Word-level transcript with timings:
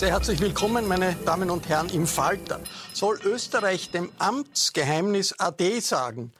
Sehr 0.00 0.12
herzlich 0.12 0.40
willkommen, 0.40 0.88
meine 0.88 1.14
Damen 1.26 1.50
und 1.50 1.68
Herren, 1.68 1.90
im 1.90 2.06
Falter. 2.06 2.58
Soll 2.94 3.20
Österreich 3.22 3.90
dem 3.90 4.10
Amtsgeheimnis 4.16 5.38
AD 5.38 5.80
sagen? 5.80 6.32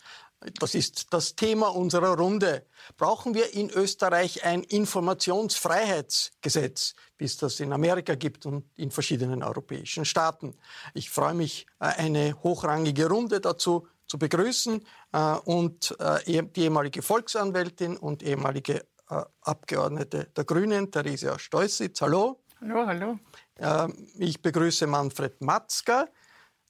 Das 0.59 0.75
ist 0.75 1.13
das 1.13 1.37
Thema 1.37 1.69
unserer 1.69 2.17
Runde. 2.17 2.65
Brauchen 2.97 3.35
wir 3.35 3.53
in 3.53 3.69
Österreich 3.69 4.47
ein 4.47 4.63
Informationsfreiheitsgesetz, 4.63 6.95
wie 7.19 7.27
es 7.27 7.37
das 7.37 7.61
in 7.61 7.75
Amerika 7.75 8.15
gibt 8.15 8.47
und 8.47 8.65
in 8.77 8.91
verschiedenen 8.91 9.43
europäischen 9.43 10.07
Staaten? 10.07 10.57
Ich 10.95 11.11
freue 11.11 11.35
mich, 11.35 11.67
äh, 11.81 11.85
eine 11.85 12.43
hochrangige 12.43 13.11
Runde 13.11 13.43
dazu 13.43 13.87
zu 14.07 14.19
begrüßen 14.19 14.87
äh, 15.13 15.35
und 15.45 15.95
äh, 16.01 16.45
die 16.45 16.63
ehemalige 16.63 17.03
Volksanwältin 17.03 17.99
und 17.99 18.23
ehemalige 18.23 18.87
Abgeordnete 19.43 20.29
der 20.37 20.45
Grünen, 20.45 20.93
Theresia 20.93 21.37
Steußitz. 21.39 22.01
Hallo. 22.01 22.41
Hallo, 22.63 22.87
hallo. 22.87 23.19
Ich 24.19 24.43
begrüße 24.43 24.87
Manfred 24.87 25.41
Matzka. 25.41 26.07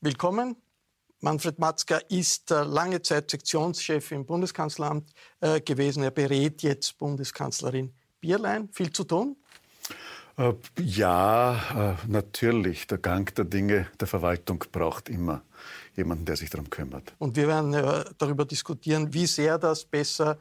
Willkommen. 0.01 0.55
Manfred 1.19 1.59
Matzka 1.59 1.97
ist 2.09 2.53
äh, 2.53 2.63
lange 2.63 3.03
Zeit 3.03 3.29
Sektionschef 3.29 4.13
im 4.13 4.25
Bundeskanzleramt 4.25 5.11
äh, 5.41 5.61
gewesen. 5.61 6.05
Er 6.05 6.13
berät 6.13 6.63
jetzt 6.63 6.97
Bundeskanzlerin 6.97 7.93
Bierlein. 8.21 8.69
Viel 8.73 8.93
zu 8.93 9.03
tun? 9.03 9.37
Äh, 10.37 10.53
ja, 10.79 11.97
natürlich. 12.07 12.87
Der 12.87 12.99
Gang 12.99 13.35
der 13.35 13.47
Dinge 13.47 13.89
der 13.99 14.07
Verwaltung 14.07 14.65
braucht 14.71 15.09
immer 15.09 15.43
jemanden, 15.97 16.25
der 16.25 16.37
sich 16.37 16.51
darum 16.51 16.71
kümmert. 16.71 17.15
Und 17.19 17.35
wir 17.35 17.49
werden 17.49 17.73
darüber 18.17 18.45
diskutieren, 18.45 19.13
wie 19.13 19.27
sehr 19.27 19.59
das 19.59 19.85
besser 19.85 20.39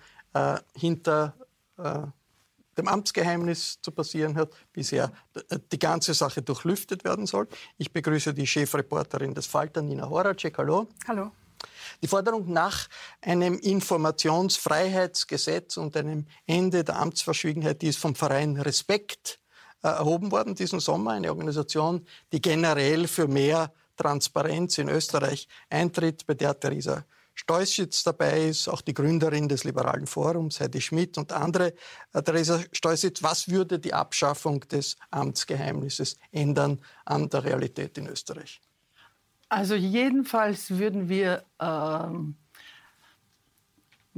hinter 0.75 1.33
dem 2.79 2.87
Amtsgeheimnis 2.87 3.79
zu 3.81 3.91
passieren 3.91 4.35
hat, 4.35 4.51
wie 4.73 4.83
sehr 4.83 5.11
die 5.71 5.79
ganze 5.79 6.13
Sache 6.13 6.41
durchlüftet 6.41 7.03
werden 7.03 7.25
soll. 7.25 7.49
Ich 7.77 7.91
begrüße 7.91 8.33
die 8.33 8.47
Chefreporterin 8.47 9.33
des 9.33 9.47
Falter, 9.47 9.81
Nina 9.81 10.09
Horacek. 10.09 10.57
Hallo. 10.57 10.87
Hallo. 11.07 11.31
Die 12.01 12.07
Forderung 12.07 12.49
nach 12.51 12.87
einem 13.21 13.59
Informationsfreiheitsgesetz 13.59 15.77
und 15.77 15.95
einem 15.97 16.25
Ende 16.45 16.85
der 16.85 16.97
Amtsverschwiegenheit, 16.97 17.81
die 17.81 17.89
ist 17.89 17.99
vom 17.99 18.15
Verein 18.15 18.55
Respekt 18.57 19.39
äh, 19.83 19.89
erhoben 19.89 20.31
worden 20.31 20.55
diesen 20.55 20.79
Sommer, 20.79 21.11
eine 21.11 21.29
Organisation, 21.29 22.07
die 22.31 22.41
generell 22.41 23.07
für 23.07 23.27
mehr 23.27 23.73
Transparenz 23.97 24.77
in 24.77 24.87
Österreich 24.87 25.49
eintritt, 25.69 26.25
bei 26.25 26.35
der 26.35 26.57
Theresa 26.57 27.03
Steußitz 27.39 28.03
dabei 28.03 28.47
ist, 28.47 28.67
auch 28.67 28.81
die 28.81 28.93
Gründerin 28.93 29.47
des 29.47 29.63
Liberalen 29.63 30.07
Forums, 30.07 30.59
Heidi 30.59 30.81
Schmidt 30.81 31.17
und 31.17 31.31
andere. 31.31 31.73
Äh, 32.11 32.21
Theresa 32.21 32.59
Steußitz, 32.73 33.23
was 33.23 33.47
würde 33.47 33.79
die 33.79 33.93
Abschaffung 33.93 34.59
des 34.67 34.97
Amtsgeheimnisses 35.09 36.17
ändern 36.33 36.81
an 37.05 37.29
der 37.29 37.45
Realität 37.45 37.97
in 37.97 38.07
Österreich? 38.07 38.59
Also 39.47 39.75
jedenfalls 39.75 40.69
würden 40.71 41.07
wir 41.07 41.45
ähm, 41.61 42.35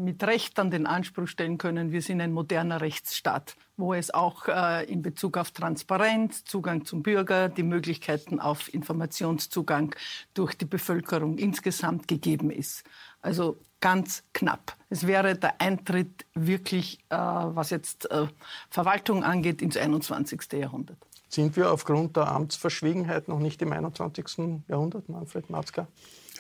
mit 0.04 0.24
Recht 0.24 0.60
an 0.60 0.72
den 0.72 0.86
Anspruch 0.86 1.28
stellen 1.28 1.58
können, 1.58 1.92
wir 1.92 2.02
sind 2.02 2.22
ein 2.22 2.32
moderner 2.32 2.82
Rechtsstaat, 2.82 3.56
wo 3.78 3.94
es 3.94 4.14
auch 4.14 4.48
äh, 4.48 4.86
in 4.92 5.02
Bezug 5.02 5.38
auf 5.38 5.52
Transparenz, 5.52 6.44
Zugang 6.44 6.86
zum 6.86 7.04
Bürger, 7.04 7.50
die 7.50 7.64
Möglichkeiten 7.64 8.40
auf 8.40 8.74
Informationszugang 8.74 9.96
durch 10.34 10.56
die 10.56 10.66
Bevölkerung 10.66 11.38
insgesamt 11.38 12.08
gegeben 12.08 12.52
ist. 12.52 12.84
Also 13.22 13.58
ganz 13.80 14.24
knapp. 14.34 14.76
Es 14.90 15.08
wäre 15.08 15.36
der 15.36 15.62
Eintritt 15.62 16.26
wirklich, 16.34 17.00
äh, 17.10 17.16
was 17.16 17.70
jetzt 17.70 18.10
äh, 18.12 18.28
Verwaltung 18.70 19.24
angeht, 19.24 19.62
ins 19.62 19.78
21. 19.78 20.54
Jahrhundert. 20.54 20.98
Sind 21.30 21.56
wir 21.56 21.72
aufgrund 21.72 22.18
der 22.18 22.28
Amtsverschwiegenheit 22.28 23.28
noch 23.28 23.40
nicht 23.40 23.62
im 23.62 23.72
21. 23.72 24.64
Jahrhundert, 24.68 25.08
Manfred 25.08 25.50
Matzka? 25.50 25.88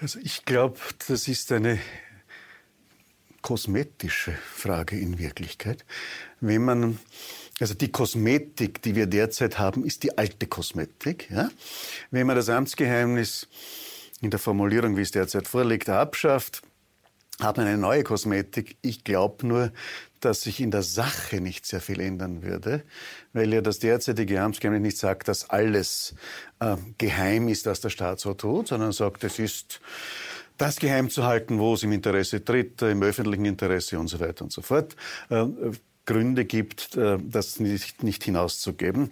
Also 0.01 0.19
ich 0.19 0.43
glaube, 0.45 0.79
das 1.07 1.27
ist 1.27 1.51
eine 1.51 1.79
kosmetische 3.41 4.31
Frage 4.31 4.99
in 4.99 5.19
Wirklichkeit. 5.19 5.85
Wenn 6.39 6.63
man 6.63 6.99
also 7.61 7.75
die 7.75 7.91
Kosmetik, 7.91 8.81
die 8.81 8.95
wir 8.95 9.05
derzeit 9.05 9.59
haben, 9.59 9.85
ist 9.85 10.01
die 10.01 10.17
alte 10.17 10.47
Kosmetik. 10.47 11.29
Ja? 11.29 11.49
Wenn 12.09 12.25
man 12.25 12.35
das 12.35 12.49
Amtsgeheimnis 12.49 13.47
in 14.19 14.31
der 14.31 14.39
Formulierung, 14.39 14.97
wie 14.97 15.01
es 15.01 15.11
derzeit 15.11 15.47
vorliegt, 15.47 15.87
abschafft, 15.87 16.63
hat 17.39 17.57
man 17.57 17.67
eine 17.67 17.77
neue 17.77 18.03
Kosmetik. 18.03 18.77
Ich 18.81 19.03
glaube 19.03 19.45
nur, 19.45 19.71
dass 20.19 20.41
sich 20.41 20.59
in 20.59 20.71
der 20.71 20.83
Sache 20.83 21.41
nicht 21.41 21.65
sehr 21.65 21.81
viel 21.81 21.99
ändern 21.99 22.43
würde, 22.43 22.83
weil 23.33 23.53
ja 23.53 23.61
das 23.61 23.79
derzeitige 23.79 24.41
Amtsgeheimnis 24.41 24.81
nicht 24.81 24.97
sagt, 24.97 25.27
dass 25.27 25.49
alles 25.49 26.15
äh, 26.59 26.77
geheim 26.97 27.47
ist, 27.47 27.65
was 27.65 27.81
der 27.81 27.89
Staat 27.89 28.19
so 28.19 28.33
tut, 28.33 28.67
sondern 28.67 28.91
sagt, 28.91 29.23
es 29.23 29.39
ist 29.39 29.81
das 30.57 30.77
geheim 30.77 31.09
zu 31.09 31.23
halten, 31.23 31.59
wo 31.59 31.73
es 31.73 31.83
im 31.83 31.91
Interesse 31.91 32.41
Dritter, 32.41 32.89
im 32.91 33.01
öffentlichen 33.03 33.45
Interesse 33.45 33.99
und 33.99 34.07
so 34.07 34.19
weiter 34.19 34.43
und 34.43 34.51
so 34.51 34.61
fort 34.61 34.95
äh, 35.29 35.45
Gründe 36.05 36.45
gibt, 36.45 36.95
äh, 36.95 37.17
das 37.21 37.59
nicht, 37.59 38.03
nicht 38.03 38.23
hinauszugeben. 38.23 39.11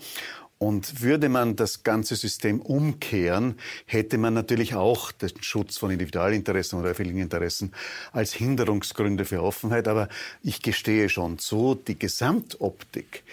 Und 0.58 1.02
würde 1.02 1.30
man 1.30 1.56
das 1.56 1.84
ganze 1.84 2.18
System 2.18 2.60
umkehren, 2.60 3.56
hätte 3.86 4.18
man 4.18 4.34
natürlich 4.34 4.76
auch 4.76 5.14
den 5.14 5.32
Schutz 5.42 5.78
von 5.78 5.90
Individualinteressen 5.90 6.78
oder 6.78 6.90
öffentlichen 6.90 7.22
Interessen 7.22 7.72
als 8.12 8.34
Hinderungsgründe 8.34 9.24
für 9.24 9.42
Offenheit. 9.42 9.88
Aber 9.88 10.10
ich 10.44 10.62
gestehe 10.62 11.08
schon 11.08 11.40
zu, 11.40 11.76
die 11.76 11.98
Gesamtoptik, 11.98 13.24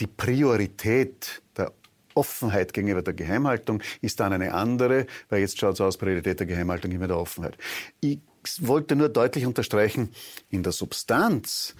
die 0.00 0.08
Priorität 0.08 1.40
der 1.56 1.72
Offenheit 2.14 2.72
gegenüber 2.72 3.02
der 3.02 3.14
Geheimhaltung 3.14 3.82
ist 4.00 4.20
dann 4.20 4.32
eine 4.32 4.54
andere, 4.54 5.06
weil 5.28 5.40
jetzt 5.40 5.58
schaut 5.58 5.74
es 5.74 5.80
aus, 5.80 5.96
Priorität 5.96 6.40
der 6.40 6.46
Geheimhaltung 6.46 6.90
gegenüber 6.90 7.08
der 7.08 7.18
Offenheit. 7.18 7.56
Ich 8.00 8.18
wollte 8.60 8.96
nur 8.96 9.08
deutlich 9.08 9.46
unterstreichen, 9.46 10.14
in 10.50 10.62
der 10.62 10.72
Substanz 10.72 11.74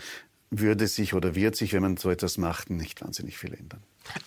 würde 0.50 0.86
sich 0.86 1.14
oder 1.14 1.34
wird 1.34 1.56
sich, 1.56 1.72
wenn 1.72 1.82
man 1.82 1.96
so 1.96 2.10
etwas 2.10 2.36
macht, 2.36 2.70
nicht 2.70 3.02
wahnsinnig 3.02 3.38
viel 3.38 3.54
ändern. 3.54 3.82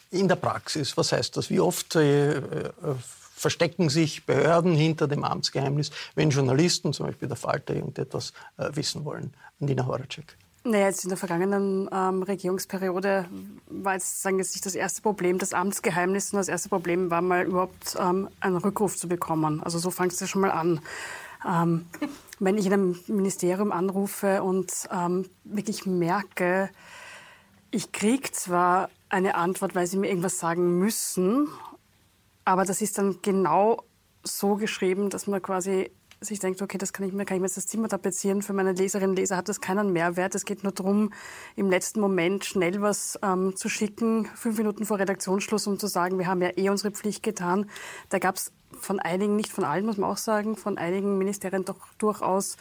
In 0.10 0.28
der 0.28 0.36
Praxis, 0.36 0.98
was 0.98 1.12
heißt 1.12 1.38
das? 1.38 1.50
Wie 1.50 1.60
oft 1.60 1.96
äh, 1.96 2.38
äh, 2.38 2.42
verstecken 3.36 3.90
sich 3.90 4.26
Behörden 4.26 4.74
hinter 4.76 5.08
dem 5.08 5.24
Amtsgeheimnis, 5.24 5.92
wenn 6.16 6.32
Journalisten, 6.32 6.94
zum 6.94 7.06
Beispiel 7.06 7.28
der 7.28 7.38
Falter, 7.38 7.76
irgendetwas 7.76 8.34
äh, 8.58 8.70
wissen 8.74 9.06
wollen? 9.06 9.34
Nina 9.60 9.86
Horacek. 9.86 10.38
Naja, 10.68 10.88
jetzt 10.88 11.04
in 11.04 11.10
der 11.10 11.18
vergangenen 11.18 11.88
ähm, 11.94 12.24
Regierungsperiode 12.24 13.28
war 13.68 13.94
jetzt 13.94 14.24
sagen 14.24 14.40
jetzt 14.40 14.56
nicht 14.56 14.66
das 14.66 14.74
erste 14.74 15.04
Problem 15.04 15.38
das 15.38 15.54
Amtsgeheimnis, 15.54 16.32
sondern 16.32 16.42
das 16.42 16.48
erste 16.50 16.70
Problem 16.70 17.12
war 17.12 17.22
mal 17.22 17.46
überhaupt 17.46 17.96
ähm, 18.00 18.30
einen 18.40 18.58
Rückruf 18.58 18.98
zu 18.98 19.08
bekommen. 19.08 19.62
Also 19.62 19.78
so 19.78 19.90
es 19.90 20.20
ja 20.20 20.26
schon 20.26 20.42
mal 20.42 20.50
an. 20.50 20.82
Ähm, 21.48 21.86
wenn 22.40 22.58
ich 22.58 22.66
in 22.66 22.74
einem 22.74 23.00
Ministerium 23.06 23.72
anrufe 23.72 24.42
und 24.42 24.72
ähm, 24.92 25.30
wirklich 25.44 25.86
merke, 25.86 26.72
ich 27.70 27.92
kriege 27.92 28.32
zwar 28.32 28.90
eine 29.08 29.36
Antwort, 29.36 29.76
weil 29.76 29.86
sie 29.86 29.98
mir 29.98 30.10
irgendwas 30.10 30.40
sagen 30.40 30.80
müssen, 30.80 31.48
aber 32.44 32.66
das 32.66 32.82
ist 32.82 32.98
dann 32.98 33.20
genau 33.22 33.84
so 34.24 34.56
geschrieben, 34.56 35.12
dass 35.12 35.28
man 35.28 35.44
quasi 35.44 35.92
sich 36.22 36.40
denkt, 36.40 36.62
okay, 36.62 36.78
das 36.78 36.94
kann 36.94 37.08
ich 37.08 37.14
mir, 37.14 37.26
kann 37.26 37.38
ich 37.38 37.42
mir 37.42 37.48
jetzt 37.48 37.58
das 37.58 37.68
Zimmer 37.68 37.90
tapezieren. 37.90 38.42
Für 38.42 38.54
meine 38.54 38.72
Leserinnen 38.74 39.12
und 39.12 39.18
Leser 39.18 39.38
hat 39.38 39.50
das 39.50 39.62
keinen 39.62 39.94
Mehrwert. 39.94 40.36
Es 40.36 40.46
geht 40.46 40.64
nur 40.64 40.72
darum, 40.72 41.12
im 41.56 41.70
letzten 41.70 42.00
Moment 42.00 42.46
schnell 42.46 42.82
was 42.82 43.20
ähm, 43.22 43.56
zu 43.56 43.70
schicken, 43.70 44.26
fünf 44.36 44.58
Minuten 44.58 44.86
vor 44.86 45.00
Redaktionsschluss, 45.00 45.68
um 45.68 45.80
zu 45.80 45.88
sagen, 45.88 46.18
wir 46.18 46.28
haben 46.28 46.42
ja 46.42 46.52
eh 46.56 46.70
unsere 46.70 46.92
Pflicht 46.92 47.24
getan. 47.24 47.70
Da 48.10 48.20
gab 48.20 48.36
es 48.36 48.52
von 48.80 49.00
einigen, 49.00 49.36
nicht 49.36 49.52
von 49.52 49.64
allen, 49.64 49.86
muss 49.86 49.98
man 49.98 50.10
auch 50.10 50.18
sagen, 50.18 50.56
von 50.58 50.78
einigen 50.78 51.18
Ministerien 51.18 51.66
doch 51.66 51.94
durchaus 51.98 52.58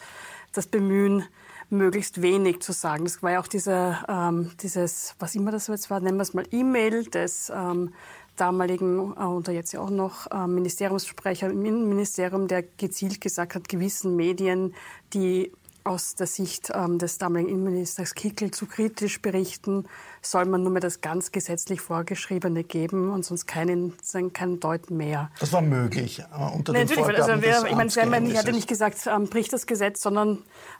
das 0.53 0.67
Bemühen, 0.67 1.25
möglichst 1.69 2.21
wenig 2.21 2.61
zu 2.61 2.71
sagen. 2.71 3.05
Das 3.05 3.23
war 3.23 3.31
ja 3.31 3.39
auch 3.39 3.47
diese, 3.47 3.97
ähm, 4.07 4.51
dieses, 4.61 5.15
was 5.19 5.35
immer 5.35 5.51
das 5.51 5.67
jetzt 5.67 5.89
war, 5.89 5.99
nennen 5.99 6.17
wir 6.17 6.23
es 6.23 6.33
mal 6.33 6.45
E-Mail 6.51 7.05
des 7.05 7.51
ähm, 7.53 7.93
damaligen 8.35 9.13
äh, 9.17 9.23
und 9.23 9.47
jetzt 9.47 9.71
ja 9.73 9.79
auch 9.79 9.89
noch 9.89 10.29
äh, 10.31 10.47
Ministeriumssprecher 10.47 11.49
im 11.49 11.65
Innenministerium, 11.65 12.47
der 12.47 12.63
gezielt 12.63 13.21
gesagt 13.21 13.55
hat, 13.55 13.69
gewissen 13.69 14.15
Medien, 14.15 14.73
die 15.13 15.51
aus 15.85 16.15
der 16.15 16.27
Sicht 16.27 16.71
ähm, 16.73 16.97
des 16.97 17.19
damaligen 17.19 17.49
Innenministers 17.49 18.15
Kickel 18.15 18.51
zu 18.51 18.65
kritisch 18.65 19.21
berichten, 19.21 19.85
soll 20.21 20.45
man 20.45 20.63
nur 20.63 20.71
mehr 20.71 20.81
das 20.81 21.01
ganz 21.01 21.31
gesetzlich 21.31 21.79
Vorgeschriebene 21.79 22.63
geben 22.63 23.11
und 23.11 23.23
sonst 23.23 23.45
keinen, 23.45 23.93
keinen 24.33 24.59
Deut 24.59 24.89
mehr. 24.89 25.29
Das 25.39 25.53
war 25.53 25.61
möglich 25.61 26.19
äh, 26.19 26.55
unter 26.55 26.73
nee, 26.73 26.85
den 26.85 26.89
Vorgaben 26.89 27.21
also 27.21 27.41
wir, 27.41 27.65
Ich 27.69 27.75
meine, 28.09 28.29
ich 28.29 28.37
hatte 28.37 28.51
nicht 28.51 28.67
gesagt, 28.67 29.07
ähm, 29.07 29.27
bricht 29.27 29.53
das 29.53 29.67
Gesetz, 29.67 30.01
sondern 30.01 30.39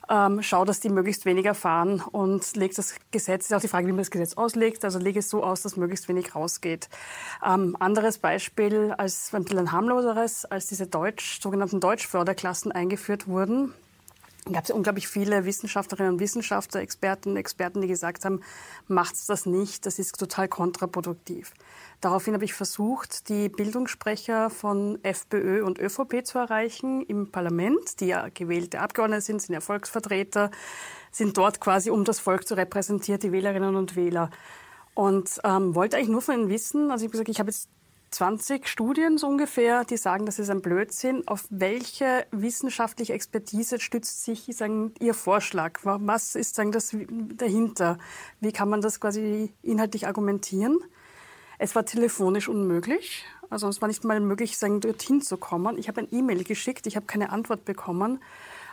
ähm, 0.09 0.41
schau, 0.41 0.65
dass 0.65 0.79
die 0.79 0.89
möglichst 0.89 1.25
wenig 1.25 1.45
erfahren 1.45 2.01
und 2.01 2.55
legt 2.55 2.77
das 2.77 2.95
Gesetz, 3.11 3.45
ist 3.45 3.53
auch 3.53 3.61
die 3.61 3.67
Frage, 3.67 3.85
wie 3.87 3.91
man 3.91 3.99
das 3.99 4.11
Gesetz 4.11 4.33
auslegt, 4.33 4.83
also 4.83 4.97
lege 4.97 5.19
es 5.19 5.29
so 5.29 5.43
aus, 5.43 5.61
dass 5.61 5.77
möglichst 5.77 6.09
wenig 6.09 6.35
rausgeht. 6.35 6.89
Ähm, 7.45 7.77
anderes 7.79 8.17
Beispiel, 8.17 8.93
als 8.97 9.33
ein 9.33 9.43
bisschen 9.43 9.59
ein 9.59 9.71
harmloseres, 9.71 10.45
als 10.45 10.65
diese 10.65 10.87
Deutsch, 10.87 11.39
sogenannten 11.41 11.79
Deutschförderklassen 11.79 12.71
eingeführt 12.71 13.27
wurden, 13.27 13.73
gab 14.53 14.63
es 14.63 14.71
unglaublich 14.71 15.07
viele 15.07 15.45
Wissenschaftlerinnen 15.45 16.13
und 16.13 16.19
Wissenschaftler, 16.19 16.81
Experten, 16.81 17.35
Experten, 17.35 17.81
die 17.81 17.87
gesagt 17.87 18.25
haben, 18.25 18.41
macht's 18.87 19.25
das 19.25 19.45
nicht, 19.45 19.85
das 19.85 19.97
ist 19.97 20.19
total 20.19 20.47
kontraproduktiv. 20.47 21.53
Daraufhin 22.01 22.35
habe 22.35 22.45
ich 22.45 22.53
versucht, 22.53 23.29
die 23.29 23.49
Bildungssprecher 23.49 24.51
von 24.51 24.99
FPÖ 25.03 25.63
und 25.63 25.79
ÖVP 25.79 26.25
zu 26.25 26.37
erreichen 26.37 27.01
im 27.01 27.31
Parlament, 27.31 27.99
die 27.99 28.07
ja 28.07 28.27
gewählte 28.33 28.81
Abgeordnete 28.81 29.21
sind, 29.21 29.41
sind 29.41 29.53
ja 29.53 29.61
Volksvertreter, 29.61 30.51
sind 31.11 31.37
dort 31.37 31.59
quasi, 31.59 31.89
um 31.89 32.03
das 32.03 32.19
Volk 32.19 32.47
zu 32.47 32.55
repräsentieren, 32.55 33.19
die 33.19 33.31
Wählerinnen 33.31 33.75
und 33.75 33.95
Wähler. 33.95 34.29
Und 34.93 35.39
ähm, 35.43 35.73
wollte 35.73 35.97
eigentlich 35.97 36.09
nur 36.09 36.21
von 36.21 36.35
ihnen 36.35 36.49
wissen, 36.49 36.91
also 36.91 37.03
ich 37.03 37.09
habe 37.09 37.11
gesagt, 37.11 37.29
ich 37.29 37.39
habe 37.39 37.49
jetzt 37.49 37.69
20 38.15 38.69
Studien 38.69 39.17
so 39.17 39.27
ungefähr, 39.27 39.83
die 39.83 39.97
sagen, 39.97 40.25
das 40.25 40.39
ist 40.39 40.49
ein 40.49 40.61
Blödsinn. 40.61 41.27
Auf 41.27 41.43
welche 41.49 42.25
wissenschaftliche 42.31 43.11
Expertise 43.11 43.77
stützt 43.77 44.23
sich 44.23 44.47
sagen, 44.55 44.93
Ihr 45.01 45.13
Vorschlag? 45.13 45.79
Was 45.83 46.35
ist 46.35 46.55
sagen, 46.55 46.71
das 46.71 46.95
dahinter? 47.35 47.97
Wie 48.39 48.53
kann 48.53 48.69
man 48.69 48.79
das 48.79 49.01
quasi 49.01 49.51
inhaltlich 49.61 50.07
argumentieren? 50.07 50.79
Es 51.57 51.75
war 51.75 51.85
telefonisch 51.85 52.47
unmöglich. 52.47 53.25
Also 53.49 53.67
es 53.67 53.81
war 53.81 53.89
nicht 53.89 54.05
mal 54.05 54.21
möglich, 54.21 54.57
sagen, 54.57 54.79
dorthin 54.79 55.21
zu 55.21 55.35
kommen. 55.35 55.77
Ich 55.77 55.89
habe 55.89 55.99
ein 55.99 56.07
E-Mail 56.09 56.45
geschickt, 56.45 56.87
ich 56.87 56.95
habe 56.95 57.07
keine 57.07 57.31
Antwort 57.31 57.65
bekommen. 57.65 58.23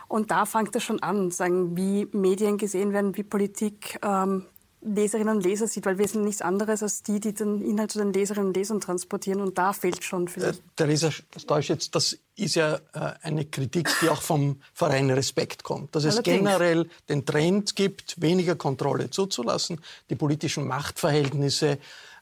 Und 0.07 0.31
da 0.31 0.45
fängt 0.45 0.73
es 0.73 0.83
schon 0.85 1.03
an, 1.03 1.31
sagen, 1.31 1.75
wie 1.75 2.07
Medien 2.13 2.57
gesehen 2.57 2.93
werden, 2.93 3.17
wie 3.17 3.23
Politik 3.23 3.99
ähm, 4.03 4.45
Leserinnen 4.85 5.37
und 5.37 5.43
Leser 5.43 5.67
sieht, 5.67 5.85
weil 5.85 5.97
wir 5.97 6.07
sind 6.07 6.23
nichts 6.23 6.41
anderes 6.41 6.83
als 6.83 7.03
die, 7.03 7.19
die 7.19 7.33
den 7.33 7.61
Inhalt 7.61 7.91
zu 7.91 7.99
den 7.99 8.11
Leserinnen 8.11 8.47
und 8.47 8.55
Lesern 8.55 8.81
transportieren 8.81 9.41
und 9.41 9.57
da 9.57 9.73
fehlt 9.73 10.03
schon 10.03 10.27
vielleicht. 10.27 10.59
Äh, 10.59 10.63
Theresa 10.75 11.09
Steuschitz, 11.11 11.89
das 11.91 12.17
ist 12.35 12.55
ja 12.55 12.75
äh, 12.93 13.13
eine 13.21 13.45
Kritik, 13.45 13.89
die 14.01 14.09
auch 14.09 14.21
vom 14.21 14.61
Verein 14.73 15.09
Respekt 15.09 15.63
kommt, 15.63 15.95
dass 15.95 16.03
es 16.03 16.15
Allerdings. 16.15 16.37
generell 16.39 16.89
den 17.09 17.25
Trend 17.25 17.75
gibt, 17.75 18.19
weniger 18.21 18.55
Kontrolle 18.55 19.09
zuzulassen, 19.09 19.79
die 20.09 20.15
politischen 20.15 20.67
Machtverhältnisse 20.67 21.77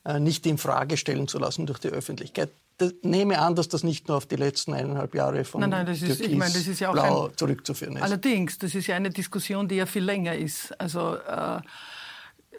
äh, 0.06 0.20
nicht 0.20 0.46
in 0.46 0.58
Frage 0.58 0.98
stellen 0.98 1.28
zu 1.28 1.40
lassen 1.40 1.66
durch 1.66 1.80
die 1.80 1.90
Öffentlichkeit. 1.90 2.52
Das, 2.78 2.94
nehme 3.04 3.40
an, 3.40 3.56
dass 3.56 3.70
das 3.70 3.84
nicht 3.84 4.08
nur 4.08 4.18
auf 4.18 4.26
die 4.26 4.38
letzten 4.38 4.74
eineinhalb 4.74 5.14
Jahre 5.14 5.46
von 5.46 5.62
nein, 5.62 5.70
nein, 5.70 5.86
das 5.86 6.02
ist, 6.02 6.22
ich 6.22 6.36
meine, 6.36 6.54
das 6.54 6.66
ist 6.66 6.80
ja 6.80 6.90
auch 6.90 6.94
Blau 6.94 7.28
ein, 7.28 7.38
zurückzuführen 7.38 7.98
ist. 7.98 8.02
Allerdings, 8.02 8.58
das 8.58 8.74
ist 8.74 8.88
ja 8.88 8.96
eine 8.96 9.12
Diskussion, 9.12 9.68
die 9.68 9.76
ja 9.76 9.86
viel 9.86 10.04
länger 10.04 10.36
ist. 10.36 10.80
Also 10.80 11.16
äh, 11.18 11.62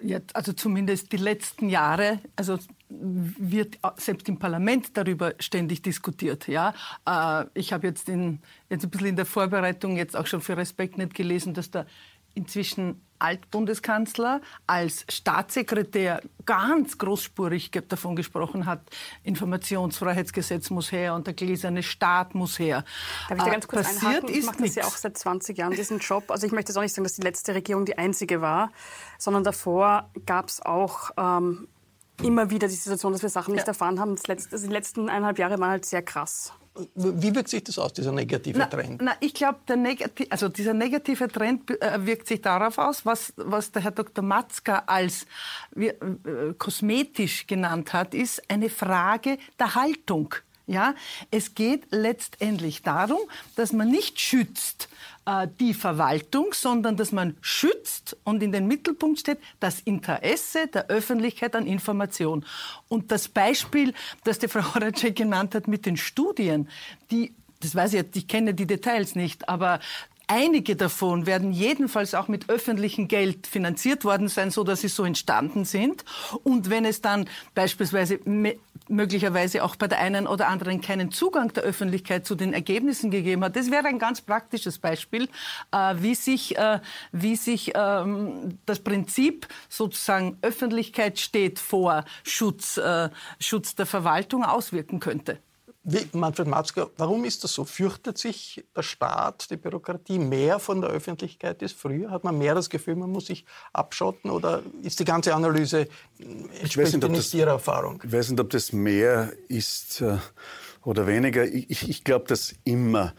jetzt, 0.03 0.35
also 0.37 0.53
zumindest 0.53 1.13
die 1.13 1.17
letzten 1.17 1.69
Jahre, 1.69 2.21
also 2.37 2.59
wird 2.89 3.79
selbst 3.97 4.29
im 4.29 4.39
Parlament 4.39 4.97
darüber 4.97 5.35
ständig 5.39 5.83
diskutiert. 5.83 6.49
Ja? 6.49 6.75
Äh, 7.07 7.47
ich 7.55 7.73
habe 7.73 7.87
jetzt, 7.87 8.09
jetzt 8.09 8.85
ein 8.85 8.91
bisschen 8.91 9.07
in 9.09 9.17
der 9.17 9.27
Vorbereitung 9.27 9.97
jetzt 9.97 10.17
auch 10.17 10.27
schon 10.27 10.41
für 10.41 10.57
Respekt 10.57 10.99
nicht 10.99 11.15
gelesen, 11.15 11.55
dass 11.55 11.71
der 11.71 11.87
inzwischen 12.35 13.01
Altbundeskanzler 13.23 14.41
als 14.67 15.07
Staatssekretär 15.09 16.21
ganz 16.45 16.99
großspurig 16.99 17.71
davon 17.89 18.17
gesprochen 18.17 18.67
hat, 18.67 18.81
Informationsfreiheitsgesetz 19.23 20.71
muss 20.71 20.91
her 20.91 21.15
und 21.15 21.29
der 21.29 21.35
gläserne 21.35 21.85
Staat 21.85 22.35
muss 22.35 22.59
her. 22.59 22.85
Darf 23.29 23.39
ich 23.39 23.45
da 23.45 23.51
ganz 23.51 23.69
kurz 23.69 23.83
Passiert 23.85 24.25
einhaken? 24.25 24.35
Ich 24.35 24.45
mache 24.45 24.63
das 24.63 24.75
ja 24.75 24.85
auch 24.85 24.97
seit 24.97 25.17
20 25.17 25.57
Jahren, 25.57 25.73
diesen 25.73 26.01
Job. 26.01 26.31
Also 26.31 26.47
ich 26.47 26.53
möchte 26.53 26.71
jetzt 26.71 26.77
auch 26.77 26.83
nicht 26.83 26.95
sagen, 26.95 27.05
dass 27.05 27.15
die 27.15 27.23
letzte 27.23 27.55
Regierung 27.55 27.85
die 27.85 27.97
einzige 27.97 28.41
war, 28.41 28.73
sondern 29.19 29.45
davor 29.45 30.11
gab 30.27 30.49
es 30.49 30.61
auch 30.61 31.13
ähm, 31.17 31.69
immer 32.23 32.51
wieder 32.51 32.67
die 32.67 32.75
Situation, 32.75 33.13
dass 33.13 33.23
wir 33.23 33.29
Sachen 33.29 33.53
nicht 33.55 33.67
ja. 33.67 33.69
erfahren 33.69 34.01
haben. 34.01 34.17
Das 34.17 34.27
letzte, 34.27 34.53
also 34.53 34.67
die 34.67 34.73
letzten 34.73 35.09
eineinhalb 35.09 35.39
Jahre 35.39 35.61
waren 35.61 35.71
halt 35.71 35.85
sehr 35.85 36.03
krass. 36.03 36.53
Wie 36.95 37.35
wirkt 37.35 37.51
sich 37.51 37.65
das 37.65 37.79
aus, 37.79 37.93
dieser 37.93 38.13
negative 38.13 38.59
na, 38.59 38.67
Trend? 38.67 39.03
Na, 39.03 39.15
ich 39.21 39.35
glaube, 39.35 39.59
negati 39.77 40.27
also 40.31 40.49
dieser 40.49 40.73
negative 40.73 41.29
Trend 41.29 41.71
äh, 41.71 42.07
wirkt 42.07 42.27
sich 42.27 42.41
darauf 42.41 42.79
aus, 42.79 43.05
was, 43.05 43.35
was 43.37 43.73
der 43.73 43.83
Herr 43.83 43.91
Dr. 43.91 44.25
Matzka 44.25 44.85
als 44.87 45.27
äh, 45.77 45.93
kosmetisch 46.57 47.47
genannt 47.47 47.93
hat, 47.93 48.15
ist 48.15 48.43
eine 48.51 48.71
Frage 48.71 49.37
der 49.59 49.75
Haltung. 49.75 50.35
Ja, 50.67 50.95
es 51.31 51.55
geht 51.55 51.87
letztendlich 51.91 52.83
darum, 52.83 53.21
dass 53.57 53.73
man 53.73 53.91
nicht 53.91 54.21
schützt 54.21 54.89
äh, 55.27 55.49
die 55.59 55.75
Verwaltung, 55.75 56.53
sondern 56.53 56.97
dass 56.97 57.11
man 57.11 57.37
schützt 57.41 58.17
und 58.25 58.43
in 58.43 58.53
den 58.53 58.69
Mittelpunkt 58.69 59.19
steht 59.19 59.39
das 59.59 59.81
Interesse 59.81 60.69
der 60.69 60.87
Öffentlichkeit 60.87 61.57
an 61.57 61.67
Information. 61.67 62.45
Und 62.89 63.11
das 63.11 63.29
Beispiel, 63.29 63.93
das 64.25 64.39
die 64.39 64.49
Frau 64.49 64.63
Horacek 64.75 65.17
genannt 65.17 65.55
hat 65.55 65.67
mit 65.67 65.85
den 65.85 65.97
Studien, 65.97 66.69
die 67.11 67.35
das 67.61 67.77
weiß 67.77 67.93
ich 67.93 67.99
jetzt, 68.01 68.17
ich 68.17 68.27
kenne 68.27 68.55
die 68.55 68.67
Details 68.67 69.15
nicht, 69.15 69.49
aber 69.49 69.79
Einige 70.29 70.77
davon 70.77 71.27
werden 71.27 71.53
jedenfalls 71.53 72.15
auch 72.15 72.27
mit 72.27 72.49
öffentlichem 72.49 73.07
Geld 73.07 73.47
finanziert 73.47 74.03
worden 74.05 74.29
sein, 74.29 74.51
so 74.51 74.65
dass 74.65 74.81
sie 74.81 74.89
so 74.89 75.05
entstanden 75.05 75.67
sind. 75.67 76.07
Und 76.43 76.71
wenn 76.71 76.87
es 76.87 77.03
dann 77.03 77.29
beispielsweise 77.55 78.19
möglicherweise 78.93 79.65
auch 79.65 79.77
bei 79.77 79.89
der 79.89 79.99
einen 79.99 80.27
oder 80.27 80.49
anderen 80.49 80.81
keinen 80.81 81.11
Zugang 81.11 81.53
der 81.53 81.65
Öffentlichkeit 81.65 82.27
zu 82.27 82.35
den 82.35 82.53
Ergebnissen 82.53 83.11
gegeben 83.11 83.43
hat. 83.45 83.57
Das 83.57 83.71
wäre 83.71 83.87
ein 83.87 83.99
ganz 83.99 84.21
praktisches 84.21 84.79
Beispiel, 84.79 85.29
äh, 85.73 85.95
wie 85.99 86.15
sich, 86.15 86.57
äh, 86.57 86.81
wie 87.11 87.37
sich 87.37 87.73
ähm, 87.75 88.59
das 88.67 88.81
Prinzip 88.81 89.49
sozusagen 89.69 90.39
Öffentlichkeit 90.43 91.19
steht 91.19 91.59
vor 91.59 92.05
Schutz, 92.23 92.77
äh, 92.77 93.09
Schutz 93.41 93.75
der 93.75 93.87
Verwaltung 93.87 94.45
auswirken 94.45 95.01
könnte. 95.01 95.39
Wie, 95.85 96.07
Manfred 96.13 96.47
Matzker, 96.47 96.91
warum 96.97 97.25
ist 97.25 97.43
das 97.43 97.55
so? 97.55 97.65
Fürchtet 97.65 98.17
sich 98.17 98.65
der 98.77 98.83
Staat, 98.83 99.51
die 99.51 99.57
Bürokratie 99.57 100.21
mehr 100.21 100.61
von 100.61 100.81
der 100.81 100.91
Öffentlichkeit 100.91 101.61
als 101.61 101.73
früher? 101.73 102.11
Hat 102.11 102.23
man 102.23 102.39
mehr 102.39 102.55
das 102.55 102.71
Gefühl, 102.71 102.95
man 102.95 103.11
muss 103.11 103.27
sich 103.27 103.45
abschotten 103.73 104.31
oder 104.31 104.63
ist 104.83 105.01
die 105.01 105.05
ganze 105.05 105.35
Analyse 105.35 105.89
ich 106.63 106.79
weiß 106.79 106.93
nicht, 106.93 107.03
das, 107.03 107.35
Ihrer 107.35 107.53
Erfahrung? 107.53 108.01
Ich 108.05 108.13
weiß 108.13 108.31
nicht, 108.31 108.41
ob 108.41 108.51
das 108.51 108.73
mehr 108.73 109.33
ist 109.49 110.01
äh, 110.03 110.19
oder 110.85 111.09
weniger. 111.09 111.45
Ich, 111.45 111.89
ich 111.89 112.05
glaube, 112.05 112.27
dass 112.29 112.55
immer 112.63 113.13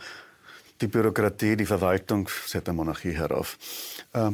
die 0.79 0.87
Bürokratie, 0.87 1.57
die 1.57 1.65
Verwaltung 1.65 2.29
seit 2.47 2.67
der 2.67 2.73
Monarchie 2.73 3.11
herauf 3.11 3.57
äh, 4.13 4.31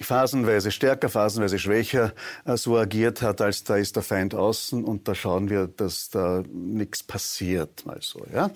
phasenweise 0.00 0.70
stärker, 0.70 1.08
phasenweise 1.08 1.58
schwächer 1.58 2.12
äh, 2.44 2.56
so 2.56 2.76
agiert 2.76 3.22
hat, 3.22 3.40
als 3.40 3.64
da 3.64 3.76
ist 3.76 3.96
der 3.96 4.02
Feind 4.02 4.34
außen 4.34 4.84
und 4.84 5.06
da 5.08 5.14
schauen 5.14 5.50
wir, 5.50 5.66
dass 5.66 6.10
da 6.10 6.42
nichts 6.52 7.02
passiert, 7.02 7.84
mal 7.86 7.98
so. 8.00 8.24
Ja? 8.32 8.50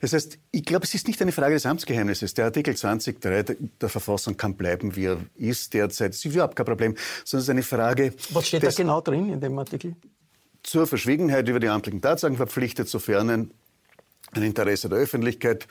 Das 0.00 0.12
heißt, 0.12 0.38
ich 0.50 0.64
glaube, 0.64 0.84
es 0.84 0.94
ist 0.94 1.06
nicht 1.06 1.20
eine 1.22 1.32
Frage 1.32 1.54
des 1.54 1.66
Amtsgeheimnisses. 1.66 2.34
Der 2.34 2.46
Artikel 2.46 2.74
20.3 2.74 3.56
der 3.80 3.88
Verfassung 3.88 4.36
kann 4.36 4.56
bleiben, 4.56 4.96
wie 4.96 5.06
er 5.06 5.18
ist 5.36 5.74
derzeit. 5.74 6.10
Das 6.10 6.24
ist 6.24 6.24
überhaupt 6.24 6.56
kein 6.56 6.66
Problem, 6.66 6.96
sondern 7.24 7.40
es 7.40 7.44
ist 7.44 7.50
eine 7.50 7.62
Frage... 7.62 8.12
Was 8.30 8.48
steht 8.48 8.62
da 8.62 8.70
genau 8.70 9.00
drin 9.00 9.32
in 9.32 9.40
dem 9.40 9.58
Artikel? 9.58 9.94
Zur 10.62 10.86
Verschwiegenheit 10.86 11.48
über 11.48 11.60
die 11.60 11.68
amtlichen 11.68 12.00
Tatsachen 12.00 12.36
verpflichtet, 12.36 12.88
sofern 12.88 13.30
ein 13.30 13.50
Interesse 14.42 14.88
der 14.88 14.98
Öffentlichkeit 14.98 15.66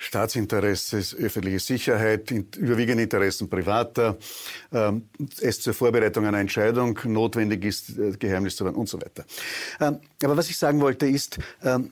Staatsinteresse, 0.00 0.98
öffentliche 1.18 1.58
Sicherheit, 1.58 2.30
überwiegende 2.30 3.02
Interessen 3.02 3.50
privater, 3.50 4.16
ähm, 4.72 5.08
es 5.40 5.60
zur 5.60 5.74
Vorbereitung 5.74 6.24
einer 6.24 6.38
Entscheidung 6.38 6.96
notwendig 7.04 7.64
ist, 7.64 7.98
äh, 7.98 8.12
Geheimnis 8.12 8.54
zu 8.54 8.64
werden 8.64 8.76
und 8.76 8.88
so 8.88 9.00
weiter. 9.00 9.24
Ähm, 9.80 9.98
aber 10.22 10.36
was 10.36 10.48
ich 10.50 10.56
sagen 10.56 10.80
wollte 10.80 11.06
ist, 11.06 11.40
ähm, 11.64 11.90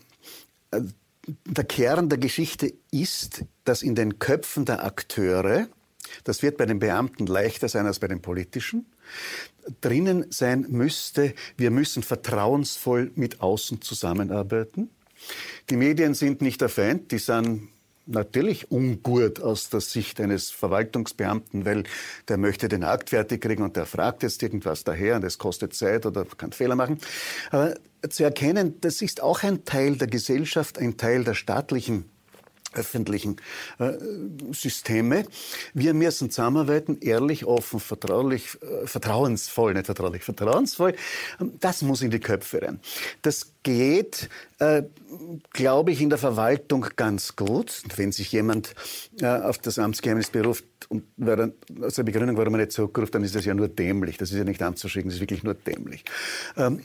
äh, 0.70 0.82
der 1.46 1.64
Kern 1.64 2.08
der 2.08 2.18
Geschichte 2.18 2.72
ist, 2.92 3.44
dass 3.64 3.82
in 3.82 3.96
den 3.96 4.20
Köpfen 4.20 4.64
der 4.64 4.84
Akteure, 4.84 5.66
das 6.22 6.44
wird 6.44 6.58
bei 6.58 6.66
den 6.66 6.78
Beamten 6.78 7.26
leichter 7.26 7.68
sein 7.68 7.86
als 7.86 7.98
bei 7.98 8.06
den 8.06 8.22
politischen, 8.22 8.86
drinnen 9.80 10.26
sein 10.30 10.66
müsste, 10.68 11.34
wir 11.56 11.72
müssen 11.72 12.04
vertrauensvoll 12.04 13.10
mit 13.16 13.40
außen 13.40 13.82
zusammenarbeiten. 13.82 14.90
Die 15.70 15.76
Medien 15.76 16.14
sind 16.14 16.40
nicht 16.40 16.60
der 16.60 16.68
Feind, 16.68 17.10
die 17.10 17.18
sind 17.18 17.68
natürlich 18.06 18.70
ungut 18.70 19.40
aus 19.40 19.68
der 19.68 19.80
Sicht 19.80 20.20
eines 20.20 20.50
Verwaltungsbeamten, 20.50 21.64
weil 21.64 21.84
der 22.28 22.38
möchte 22.38 22.68
den 22.68 22.84
Akt 22.84 23.10
fertig 23.10 23.42
kriegen 23.42 23.62
und 23.62 23.76
der 23.76 23.86
fragt 23.86 24.22
jetzt 24.22 24.42
irgendwas 24.42 24.84
daher 24.84 25.16
und 25.16 25.24
es 25.24 25.38
kostet 25.38 25.74
Zeit 25.74 26.06
oder 26.06 26.24
kann 26.24 26.52
Fehler 26.52 26.76
machen. 26.76 26.98
Aber 27.50 27.74
zu 28.08 28.24
erkennen, 28.24 28.80
das 28.80 29.02
ist 29.02 29.22
auch 29.22 29.42
ein 29.42 29.64
Teil 29.64 29.96
der 29.96 30.08
Gesellschaft, 30.08 30.78
ein 30.78 30.96
Teil 30.96 31.24
der 31.24 31.34
staatlichen 31.34 32.04
öffentlichen 32.74 33.36
äh, 33.78 33.92
Systeme. 34.52 35.26
Wir 35.74 35.94
müssen 35.94 36.30
zusammenarbeiten, 36.30 36.98
ehrlich, 37.00 37.44
offen, 37.44 37.80
vertraulich, 37.80 38.58
äh, 38.62 38.86
vertrauensvoll, 38.86 39.74
nicht 39.74 39.86
vertraulich, 39.86 40.22
vertrauensvoll. 40.22 40.94
Das 41.60 41.82
muss 41.82 42.02
in 42.02 42.10
die 42.10 42.20
Köpfe 42.20 42.62
rein. 42.62 42.80
Das 43.22 43.52
geht, 43.62 44.28
äh, 44.58 44.84
glaube 45.52 45.92
ich, 45.92 46.00
in 46.00 46.10
der 46.10 46.18
Verwaltung 46.18 46.86
ganz 46.96 47.36
gut. 47.36 47.82
Wenn 47.96 48.12
sich 48.12 48.32
jemand 48.32 48.74
äh, 49.20 49.26
auf 49.26 49.58
das 49.58 49.78
Amtsgeheimnis 49.78 50.30
beruft 50.30 50.64
und 50.88 51.04
aus 51.82 51.94
der 51.94 52.02
Begründung, 52.04 52.36
warum 52.36 52.52
man 52.52 52.60
nicht 52.60 52.72
zurückruft, 52.72 53.14
dann 53.14 53.24
ist 53.24 53.34
das 53.34 53.44
ja 53.44 53.54
nur 53.54 53.68
dämlich. 53.68 54.18
Das 54.18 54.30
ist 54.30 54.38
ja 54.38 54.44
nicht 54.44 54.62
anzuschicken, 54.62 55.08
das 55.08 55.16
ist 55.16 55.20
wirklich 55.20 55.42
nur 55.42 55.54
dämlich. 55.54 56.04
Ähm, 56.56 56.82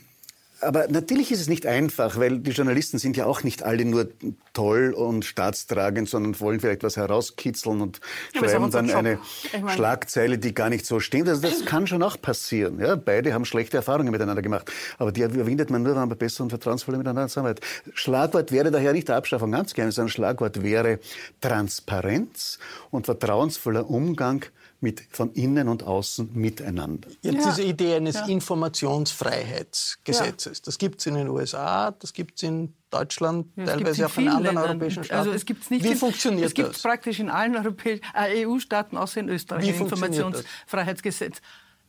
aber 0.62 0.88
natürlich 0.88 1.32
ist 1.32 1.40
es 1.40 1.48
nicht 1.48 1.66
einfach, 1.66 2.16
weil 2.18 2.38
die 2.38 2.52
Journalisten 2.52 2.98
sind 2.98 3.16
ja 3.16 3.26
auch 3.26 3.42
nicht 3.42 3.62
alle 3.62 3.84
nur 3.84 4.08
toll 4.52 4.94
und 4.96 5.24
staatstragend, 5.24 6.08
sondern 6.08 6.38
wollen 6.40 6.60
vielleicht 6.60 6.82
was 6.82 6.96
herauskitzeln 6.96 7.80
und 7.80 8.00
ja, 8.34 8.40
schreiben 8.40 8.70
dann 8.70 8.90
eine 8.90 9.18
ich 9.42 9.60
mein 9.60 9.74
Schlagzeile, 9.74 10.38
die 10.38 10.54
gar 10.54 10.70
nicht 10.70 10.86
so 10.86 11.00
stimmt. 11.00 11.28
Also 11.28 11.42
das 11.42 11.64
kann 11.64 11.86
schon 11.86 12.02
auch 12.02 12.20
passieren. 12.20 12.78
Ja, 12.78 12.94
beide 12.96 13.34
haben 13.34 13.44
schlechte 13.44 13.76
Erfahrungen 13.76 14.10
miteinander 14.10 14.42
gemacht. 14.42 14.70
Aber 14.98 15.12
die 15.12 15.22
überwindet 15.22 15.70
man 15.70 15.82
nur, 15.82 15.96
wenn 15.96 16.08
man 16.08 16.16
besser 16.16 16.44
und 16.44 16.50
vertrauensvoller 16.50 16.98
miteinander 16.98 17.28
zusammenarbeitet. 17.28 17.64
Schlagwort 17.94 18.52
wäre 18.52 18.70
daher 18.70 18.92
nicht 18.92 19.08
der 19.08 19.16
Abschaffung 19.16 19.50
ganz 19.52 19.74
gerne, 19.74 19.92
sondern 19.92 20.10
Schlagwort 20.10 20.62
wäre 20.62 21.00
Transparenz 21.40 22.58
und 22.90 23.06
vertrauensvoller 23.06 23.88
Umgang 23.90 24.44
mit, 24.82 25.02
von 25.10 25.32
innen 25.32 25.68
und 25.68 25.84
außen 25.84 26.30
miteinander. 26.34 27.08
Jetzt 27.22 27.36
ja. 27.36 27.50
diese 27.50 27.62
Idee 27.62 27.94
eines 27.94 28.16
ja. 28.16 28.26
Informationsfreiheitsgesetzes, 28.26 30.58
ja. 30.58 30.62
das 30.64 30.76
gibt 30.78 30.98
es 31.00 31.06
in 31.06 31.14
den 31.14 31.28
USA, 31.28 31.92
das 31.92 32.12
gibt 32.12 32.36
es 32.36 32.42
in 32.42 32.74
Deutschland, 32.90 33.46
ja, 33.56 33.64
teilweise 33.66 34.06
auch 34.06 34.18
in 34.18 34.26
anderen 34.28 34.56
Ländern. 34.56 34.70
europäischen 34.70 35.04
Staaten. 35.04 35.20
Also 35.20 35.30
es 35.32 35.46
gibt's 35.46 35.70
nicht 35.70 35.84
Wie 35.84 35.92
in, 35.92 35.96
funktioniert 35.96 36.48
es 36.48 36.54
das? 36.54 36.66
Es 36.66 36.72
gibt 36.72 36.82
praktisch 36.82 37.20
in 37.20 37.30
allen 37.30 37.54
äh, 37.54 38.00
EU-Staaten, 38.44 38.96
außer 38.96 39.20
in 39.20 39.28
Österreich, 39.28 39.68
ein 39.68 39.80
Informationsfreiheitsgesetz. 39.80 41.40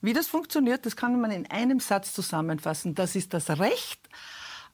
Wie 0.02 0.14
das 0.14 0.28
funktioniert, 0.28 0.86
das 0.86 0.96
kann 0.96 1.20
man 1.20 1.32
in 1.32 1.50
einem 1.50 1.80
Satz 1.80 2.14
zusammenfassen. 2.14 2.94
Das 2.94 3.16
ist 3.16 3.34
das 3.34 3.50
Recht 3.50 4.08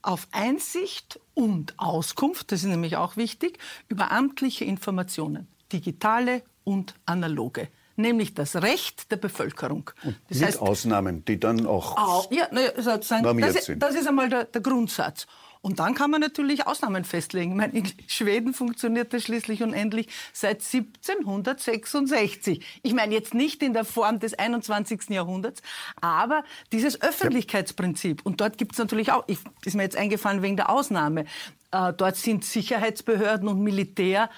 auf 0.01 0.27
Einsicht 0.31 1.21
und 1.33 1.73
Auskunft, 1.77 2.51
das 2.51 2.63
ist 2.63 2.67
nämlich 2.67 2.97
auch 2.97 3.15
wichtig, 3.17 3.59
über 3.87 4.11
amtliche 4.11 4.65
Informationen, 4.65 5.47
digitale 5.71 6.43
und 6.63 6.95
analoge 7.05 7.69
nämlich 7.99 8.33
das 8.33 8.55
Recht 8.55 9.11
der 9.11 9.17
Bevölkerung. 9.17 9.91
Und 10.03 10.15
das 10.29 10.39
mit 10.39 10.47
heißt, 10.47 10.61
Ausnahmen, 10.61 11.23
die 11.25 11.39
dann 11.39 11.67
auch, 11.67 11.97
auch 11.97 12.31
ja, 12.31 12.47
sozusagen, 12.77 13.23
normiert 13.23 13.55
das, 13.55 13.65
sind. 13.65 13.83
Das 13.83 13.95
ist 13.95 14.07
einmal 14.07 14.29
der, 14.29 14.45
der 14.45 14.61
Grundsatz. 14.61 15.27
Und 15.61 15.79
dann 15.79 15.93
kann 15.93 16.09
man 16.09 16.21
natürlich 16.21 16.67
Ausnahmen 16.67 17.03
festlegen. 17.03 17.51
Ich 17.51 17.57
meine, 17.57 17.73
in 17.73 17.91
Schweden 18.07 18.53
funktioniert 18.53 19.13
das 19.13 19.23
schließlich 19.23 19.61
und 19.61 19.73
endlich 19.73 20.07
seit 20.31 20.63
1766. 20.63 22.65
Ich 22.81 22.93
meine 22.93 23.13
jetzt 23.13 23.33
nicht 23.33 23.61
in 23.61 23.73
der 23.73 23.83
Form 23.83 24.19
des 24.19 24.35
21. 24.35 25.09
Jahrhunderts, 25.09 25.61
aber 25.99 26.45
dieses 26.71 27.01
Öffentlichkeitsprinzip. 27.01 28.25
Und 28.25 28.39
dort 28.39 28.57
gibt 28.57 28.71
es 28.71 28.77
natürlich 28.77 29.11
auch, 29.11 29.25
ich, 29.27 29.39
ist 29.65 29.75
mir 29.75 29.83
jetzt 29.83 29.97
eingefallen 29.97 30.41
wegen 30.41 30.55
der 30.55 30.69
Ausnahme, 30.69 31.25
äh, 31.71 31.93
dort 31.93 32.15
sind 32.15 32.45
Sicherheitsbehörden 32.45 33.49
und 33.49 33.61
Militär 33.61 34.29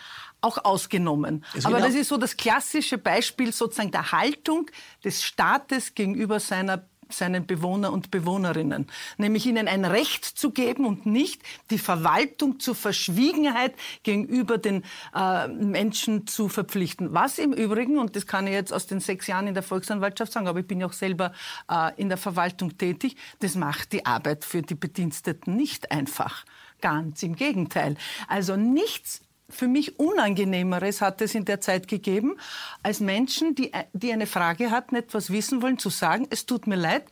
auch 0.42 0.64
ausgenommen. 0.66 1.46
Aber 1.64 1.80
das 1.80 1.94
ist 1.94 2.10
so 2.10 2.18
das 2.18 2.36
klassische 2.36 2.98
Beispiel 2.98 3.54
sozusagen 3.54 3.92
der 3.92 4.12
Haltung 4.12 4.70
des 5.04 5.24
Staates 5.24 5.96
gegenüber 5.96 6.40
seiner 6.40 6.86
seinen 7.12 7.46
Bewohner 7.46 7.92
und 7.94 8.12
Bewohnerinnen, 8.12 8.88
nämlich 9.18 9.46
ihnen 9.46 9.68
ein 9.68 9.86
Recht 9.86 10.26
zu 10.26 10.52
geben 10.52 10.86
und 10.86 11.06
nicht 11.06 11.42
die 11.70 11.78
Verwaltung 11.78 12.60
zur 12.60 12.76
Verschwiegenheit 12.76 13.76
gegenüber 14.04 14.58
den 14.58 14.84
äh, 15.16 15.48
Menschen 15.48 16.28
zu 16.28 16.50
verpflichten. 16.50 17.14
Was 17.14 17.38
im 17.38 17.54
Übrigen, 17.54 17.98
und 17.98 18.16
das 18.16 18.28
kann 18.28 18.48
ich 18.48 18.54
jetzt 18.54 18.74
aus 18.74 18.88
den 18.88 19.00
sechs 19.00 19.28
Jahren 19.28 19.48
in 19.48 19.54
der 19.54 19.64
Volksanwaltschaft 19.64 20.32
sagen, 20.32 20.48
aber 20.48 20.60
ich 20.60 20.68
bin 20.68 20.80
ja 20.80 20.88
auch 20.88 20.94
selber 20.94 21.34
äh, 21.70 21.92
in 21.98 22.10
der 22.10 22.18
Verwaltung 22.18 22.78
tätig, 22.78 23.16
das 23.40 23.56
macht 23.56 23.94
die 23.94 24.06
Arbeit 24.06 24.46
für 24.46 24.62
die 24.62 24.76
Bediensteten 24.76 25.56
nicht 25.56 25.92
einfach. 25.92 26.46
Ganz 26.80 27.22
im 27.22 27.36
Gegenteil. 27.36 27.96
Also 28.28 28.56
nichts 28.56 29.22
für 29.52 29.68
mich 29.68 30.00
Unangenehmeres 30.00 31.02
hat 31.02 31.22
es 31.22 31.36
in 31.36 31.46
der 31.46 31.62
Zeit 31.62 31.88
gegeben, 31.88 32.38
als 32.84 33.00
Menschen, 33.00 33.56
die, 33.56 33.72
die 33.94 34.12
eine 34.12 34.28
Frage 34.28 34.72
hatten, 34.72 34.96
etwas 34.96 35.32
wissen 35.32 35.62
wollen, 35.62 35.78
zu 35.78 35.90
sagen, 35.90 36.28
es 36.30 36.46
tut 36.46 36.68
mir 36.68 36.76
leid, 36.76 37.04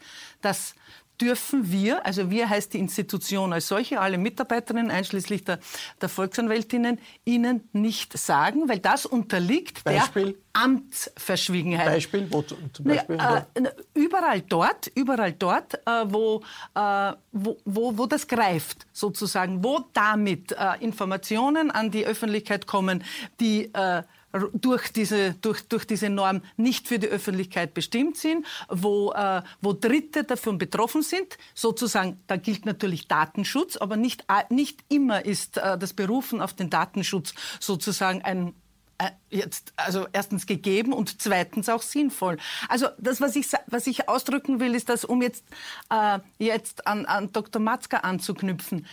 dass 0.42 0.76
dürfen 1.22 1.72
wir, 1.72 2.06
also 2.06 2.30
wir 2.30 2.50
heißt 2.50 2.74
die 2.74 2.80
Institution 2.80 3.54
als 3.54 3.68
solche, 3.68 4.00
alle 4.00 4.18
Mitarbeiterinnen 4.18 4.92
einschließlich 4.92 5.44
der, 5.44 5.60
der 6.02 6.10
Volksanwältinnen, 6.10 7.00
Ihnen 7.26 7.68
nicht 7.74 8.18
sagen, 8.18 8.70
weil 8.70 8.80
das 8.80 9.06
unterliegt 9.06 9.84
Beispiel? 9.84 10.34
der 10.34 10.34
Amtsverschwiegenheit. 10.54 11.88
Beispiel? 11.88 12.28
Wo 12.30 12.42
zum 12.42 12.58
Beispiel? 12.84 13.18
Ja, 13.18 13.48
äh, 13.54 13.70
überall 13.94 14.42
dort, 14.42 14.88
überall 14.96 15.34
dort, 15.34 15.76
äh, 15.76 16.06
wo, 16.06 16.42
äh, 16.76 17.14
wo, 17.32 17.58
wo, 17.66 17.98
wo 17.98 18.06
das 18.06 18.28
greift, 18.28 18.88
sozusagen, 18.94 19.64
wo 19.64 19.80
damit 19.94 20.54
äh, 20.54 20.76
Informationen 20.80 21.72
an 21.72 21.92
die 21.92 22.06
Öffentlichkeit 22.06 22.68
kommen, 22.68 23.04
die 23.40 23.74
äh, 23.74 24.04
durch 24.54 24.90
diese, 24.90 25.34
durch, 25.36 25.68
durch 25.68 25.86
diese 25.86 26.10
Norm 26.10 26.42
nicht 26.58 26.88
für 26.88 27.00
die 27.00 27.08
Öffentlichkeit 27.08 27.74
bestimmt 27.74 28.18
sind, 28.18 28.46
wo, 28.70 29.12
äh, 29.12 29.42
wo 29.62 29.74
Dritte 29.74 30.24
davon 30.24 30.58
betroffen 30.58 31.02
sind. 31.02 31.38
Sozusagen, 31.54 32.20
da 32.28 32.38
gilt 32.38 32.66
natürlich 32.66 33.08
Datenschutz, 33.08 33.78
aber 33.78 33.98
nicht, 33.98 34.26
äh, 34.28 34.54
nicht 34.54 34.84
immer 34.90 35.26
ist 35.26 35.58
äh, 35.58 35.78
das 35.78 35.94
Berufen 35.94 36.42
auf 36.42 36.54
den 36.54 36.70
Datenschutz 36.70 37.34
sozusagen 37.60 38.22
ein 38.22 38.54
äh, 39.00 39.12
jetzt 39.30 39.74
also 39.78 40.08
erstens 40.12 40.46
gegeben 40.46 40.94
und 40.94 41.22
zweitens 41.22 41.70
auch 41.70 41.82
sinnvoll. 41.82 42.38
Also 42.68 42.88
das, 42.98 43.22
was 43.22 43.36
ich 43.36 43.48
was 43.68 43.88
ich 43.88 44.10
ausdrücken 44.10 44.60
will, 44.60 44.76
ist, 44.76 44.90
dass 44.90 45.06
um 45.06 45.22
jetzt 45.22 45.46
äh, 45.90 46.20
jetzt 46.38 46.86
an, 46.86 47.06
an 47.06 47.32
Dr. 47.32 47.62
Matzka 47.62 47.98
anzuknüpfen. 47.98 48.86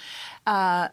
Äh, 0.46 0.88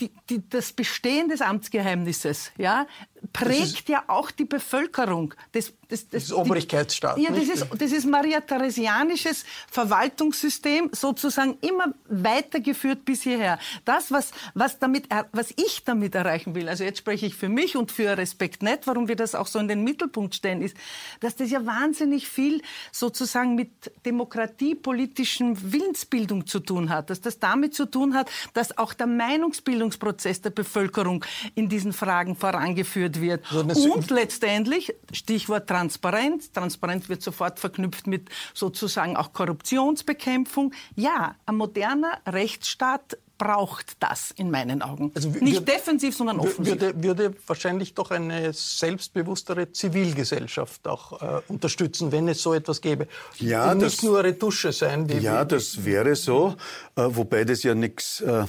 die, 0.00 0.10
die, 0.28 0.48
das 0.48 0.72
Bestehen 0.72 1.28
des 1.28 1.40
Amtsgeheimnisses 1.40 2.50
ja, 2.58 2.86
prägt 3.32 3.88
ja 3.88 4.04
auch 4.06 4.30
die 4.30 4.44
Bevölkerung. 4.44 5.34
Das, 5.52 5.66
das, 5.66 5.72
das, 5.88 6.08
das 6.08 6.22
ist 6.24 6.32
Obrigkeitsstaat. 6.32 7.18
Ja, 7.18 7.30
das 7.30 7.48
ist, 7.48 7.66
das 7.78 7.92
ist 7.92 8.06
Maria-Theresianisches 8.06 9.44
Verwaltungssystem, 9.70 10.90
sozusagen 10.92 11.56
immer 11.60 11.94
weitergeführt 12.08 13.04
bis 13.04 13.22
hierher. 13.22 13.58
Das, 13.84 14.10
was, 14.10 14.32
was, 14.54 14.78
damit, 14.78 15.08
was 15.32 15.50
ich 15.56 15.84
damit 15.84 16.14
erreichen 16.14 16.54
will, 16.54 16.68
also 16.68 16.84
jetzt 16.84 16.98
spreche 16.98 17.26
ich 17.26 17.34
für 17.34 17.48
mich 17.48 17.76
und 17.76 17.92
für 17.92 18.16
Respektnet, 18.16 18.86
warum 18.86 19.08
wir 19.08 19.16
das 19.16 19.34
auch 19.34 19.46
so 19.46 19.58
in 19.58 19.68
den 19.68 19.84
Mittelpunkt 19.84 20.34
stellen, 20.34 20.62
ist, 20.62 20.76
dass 21.20 21.36
das 21.36 21.50
ja 21.50 21.64
wahnsinnig 21.66 22.28
viel 22.28 22.62
sozusagen 22.92 23.54
mit 23.54 23.70
demokratiepolitischen 24.04 25.72
Willensbildung 25.72 26.46
zu 26.46 26.60
tun 26.60 26.90
hat, 26.90 27.10
dass 27.10 27.20
das 27.20 27.38
damit 27.38 27.74
zu 27.74 27.86
tun 27.86 28.14
hat, 28.14 28.30
dass 28.54 28.76
auch 28.78 28.94
der 28.94 29.06
Meinungsbildungsprozess 29.06 30.40
der 30.40 30.50
Bevölkerung 30.50 31.24
in 31.54 31.68
diesen 31.68 31.92
Fragen 31.92 32.36
vorangeführt 32.36 33.05
geführt 33.10 33.20
wird. 33.52 33.68
Also 33.68 33.92
und 33.92 34.10
letztendlich, 34.10 34.94
Stichwort 35.12 35.68
Transparenz, 35.68 36.52
Transparenz 36.52 37.08
wird 37.08 37.22
sofort 37.22 37.58
verknüpft 37.58 38.06
mit 38.06 38.30
sozusagen 38.54 39.16
auch 39.16 39.32
Korruptionsbekämpfung. 39.32 40.72
Ja, 40.94 41.36
ein 41.46 41.56
moderner 41.56 42.18
Rechtsstaat 42.26 43.18
braucht 43.38 43.96
das 44.00 44.30
in 44.30 44.50
meinen 44.50 44.82
Augen. 44.82 45.12
Also 45.14 45.28
Nicht 45.28 45.66
defensiv, 45.68 46.16
sondern 46.16 46.40
offensiv. 46.40 46.80
Würde, 46.80 47.02
würde, 47.02 47.34
wahrscheinlich 47.46 47.94
doch 47.94 48.10
eine 48.10 48.52
selbstbewusstere 48.52 49.72
Zivilgesellschaft 49.72 50.86
auch 50.88 51.20
äh, 51.20 51.40
unterstützen, 51.48 52.12
wenn 52.12 52.28
es 52.28 52.42
so 52.42 52.54
etwas 52.54 52.80
gäbe. 52.80 53.08
Ja, 53.38 53.72
Und 53.72 53.78
nicht 53.78 53.98
das, 53.98 54.02
nur 54.02 54.22
Retusche 54.22 54.72
sein. 54.72 55.08
ja, 55.20 55.44
das 55.44 55.84
wäre 55.84 56.14
so, 56.16 56.56
äh, 56.96 57.02
wobei 57.08 57.44
das 57.44 57.62
ja 57.62 57.74
nichts 57.74 58.20
äh, 58.20 58.44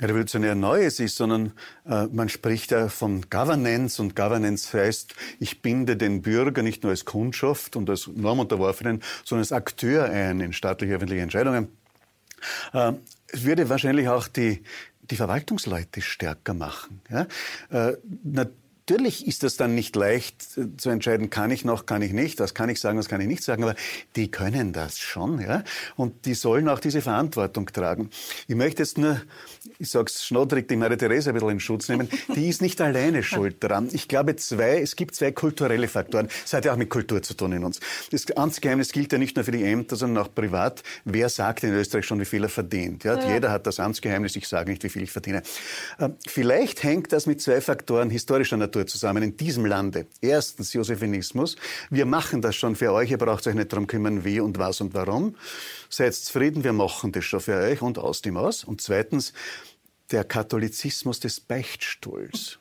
revolutionär 0.00 0.54
Neues 0.54 1.00
ist, 1.00 1.16
sondern 1.16 1.52
äh, 1.86 2.06
man 2.06 2.28
spricht 2.28 2.70
ja 2.70 2.88
von 2.88 3.28
Governance 3.28 4.00
und 4.00 4.16
Governance 4.16 4.76
heißt, 4.76 5.14
ich 5.38 5.62
binde 5.62 5.96
den 5.96 6.22
Bürger 6.22 6.62
nicht 6.62 6.82
nur 6.82 6.90
als 6.90 7.04
Kundschaft 7.04 7.76
und 7.76 7.90
als 7.90 8.06
Normunterworfenen, 8.06 9.02
sondern 9.24 9.42
als 9.42 9.52
Akteur 9.52 10.04
ein 10.04 10.40
in 10.40 10.52
staatliche 10.52 10.94
öffentliche 10.94 11.22
Entscheidungen. 11.22 11.68
Äh, 12.72 12.92
es 13.28 13.44
würde 13.44 13.68
wahrscheinlich 13.68 14.08
auch 14.08 14.28
die, 14.28 14.62
die 15.10 15.16
Verwaltungsleute 15.16 16.00
stärker 16.00 16.54
machen. 16.54 17.00
Ja? 17.10 17.26
Äh, 17.70 17.96
Natürlich 18.92 19.26
ist 19.26 19.42
es 19.42 19.56
dann 19.56 19.74
nicht 19.74 19.96
leicht 19.96 20.58
äh, 20.58 20.76
zu 20.76 20.90
entscheiden, 20.90 21.30
kann 21.30 21.50
ich 21.50 21.64
noch, 21.64 21.86
kann 21.86 22.02
ich 22.02 22.12
nicht, 22.12 22.40
was 22.40 22.52
kann 22.52 22.68
ich 22.68 22.78
sagen, 22.78 22.98
was 22.98 23.08
kann 23.08 23.22
ich 23.22 23.26
nicht 23.26 23.42
sagen, 23.42 23.62
aber 23.62 23.74
die 24.16 24.30
können 24.30 24.74
das 24.74 24.98
schon, 24.98 25.40
ja, 25.40 25.64
und 25.96 26.26
die 26.26 26.34
sollen 26.34 26.68
auch 26.68 26.78
diese 26.78 27.00
Verantwortung 27.00 27.66
tragen. 27.66 28.10
Ich 28.48 28.54
möchte 28.54 28.82
jetzt 28.82 28.98
nur, 28.98 29.18
ich 29.78 29.88
sag's 29.88 30.26
schnodrig, 30.26 30.68
die 30.68 30.76
Maria 30.76 30.96
Therese 30.96 31.30
ein 31.30 31.34
bisschen 31.34 31.48
in 31.50 31.60
Schutz 31.60 31.88
nehmen, 31.88 32.10
die 32.36 32.50
ist 32.50 32.60
nicht 32.60 32.82
alleine 32.82 33.22
schuld 33.22 33.64
daran. 33.64 33.88
Ich 33.92 34.08
glaube, 34.08 34.36
zwei, 34.36 34.82
es 34.82 34.94
gibt 34.94 35.14
zwei 35.14 35.32
kulturelle 35.32 35.88
Faktoren. 35.88 36.28
Es 36.44 36.52
hat 36.52 36.66
ja 36.66 36.74
auch 36.74 36.76
mit 36.76 36.90
Kultur 36.90 37.22
zu 37.22 37.32
tun 37.32 37.52
in 37.52 37.64
uns. 37.64 37.80
Das 38.10 38.30
Amtsgeheimnis 38.36 38.92
gilt 38.92 39.10
ja 39.12 39.18
nicht 39.18 39.36
nur 39.36 39.44
für 39.46 39.52
die 39.52 39.64
Ämter, 39.64 39.96
sondern 39.96 40.24
auch 40.24 40.34
privat. 40.34 40.82
Wer 41.06 41.30
sagt 41.30 41.64
in 41.64 41.72
Österreich 41.72 42.04
schon, 42.04 42.20
wie 42.20 42.26
viel 42.26 42.42
er 42.42 42.50
verdient? 42.50 43.04
Ja, 43.04 43.18
ja. 43.18 43.32
Jeder 43.32 43.50
hat 43.50 43.66
das 43.66 43.80
Amtsgeheimnis, 43.80 44.36
ich 44.36 44.48
sage 44.48 44.70
nicht, 44.70 44.84
wie 44.84 44.90
viel 44.90 45.02
ich 45.02 45.10
verdiene. 45.10 45.42
Ähm, 45.98 46.16
vielleicht 46.26 46.82
hängt 46.82 47.12
das 47.12 47.26
mit 47.26 47.40
zwei 47.40 47.62
Faktoren 47.62 48.10
historischer 48.10 48.58
Natur 48.58 48.81
Natur 48.82 48.86
zusammen 48.86 49.22
in 49.22 49.36
diesem 49.36 49.64
Lande. 49.64 50.06
Erstens 50.20 50.72
Josephinismus. 50.72 51.56
Wir 51.90 52.06
machen 52.06 52.42
das 52.42 52.56
schon 52.56 52.76
für 52.76 52.92
euch. 52.92 53.10
Ihr 53.10 53.18
braucht 53.18 53.46
euch 53.46 53.54
nicht 53.54 53.72
darum 53.72 53.86
kümmern, 53.86 54.24
wie 54.24 54.40
und 54.40 54.58
was 54.58 54.80
und 54.80 54.94
warum. 54.94 55.36
Seid 55.88 56.14
zufrieden, 56.14 56.64
wir 56.64 56.72
machen 56.72 57.12
das 57.12 57.24
schon 57.24 57.40
für 57.40 57.56
euch 57.56 57.82
und 57.82 57.98
aus 57.98 58.22
dem 58.22 58.36
aus. 58.36 58.64
Und 58.64 58.80
zweitens 58.80 59.32
der 60.10 60.24
Katholizismus 60.24 61.20
des 61.20 61.40
Beichtstuhls. 61.40 62.58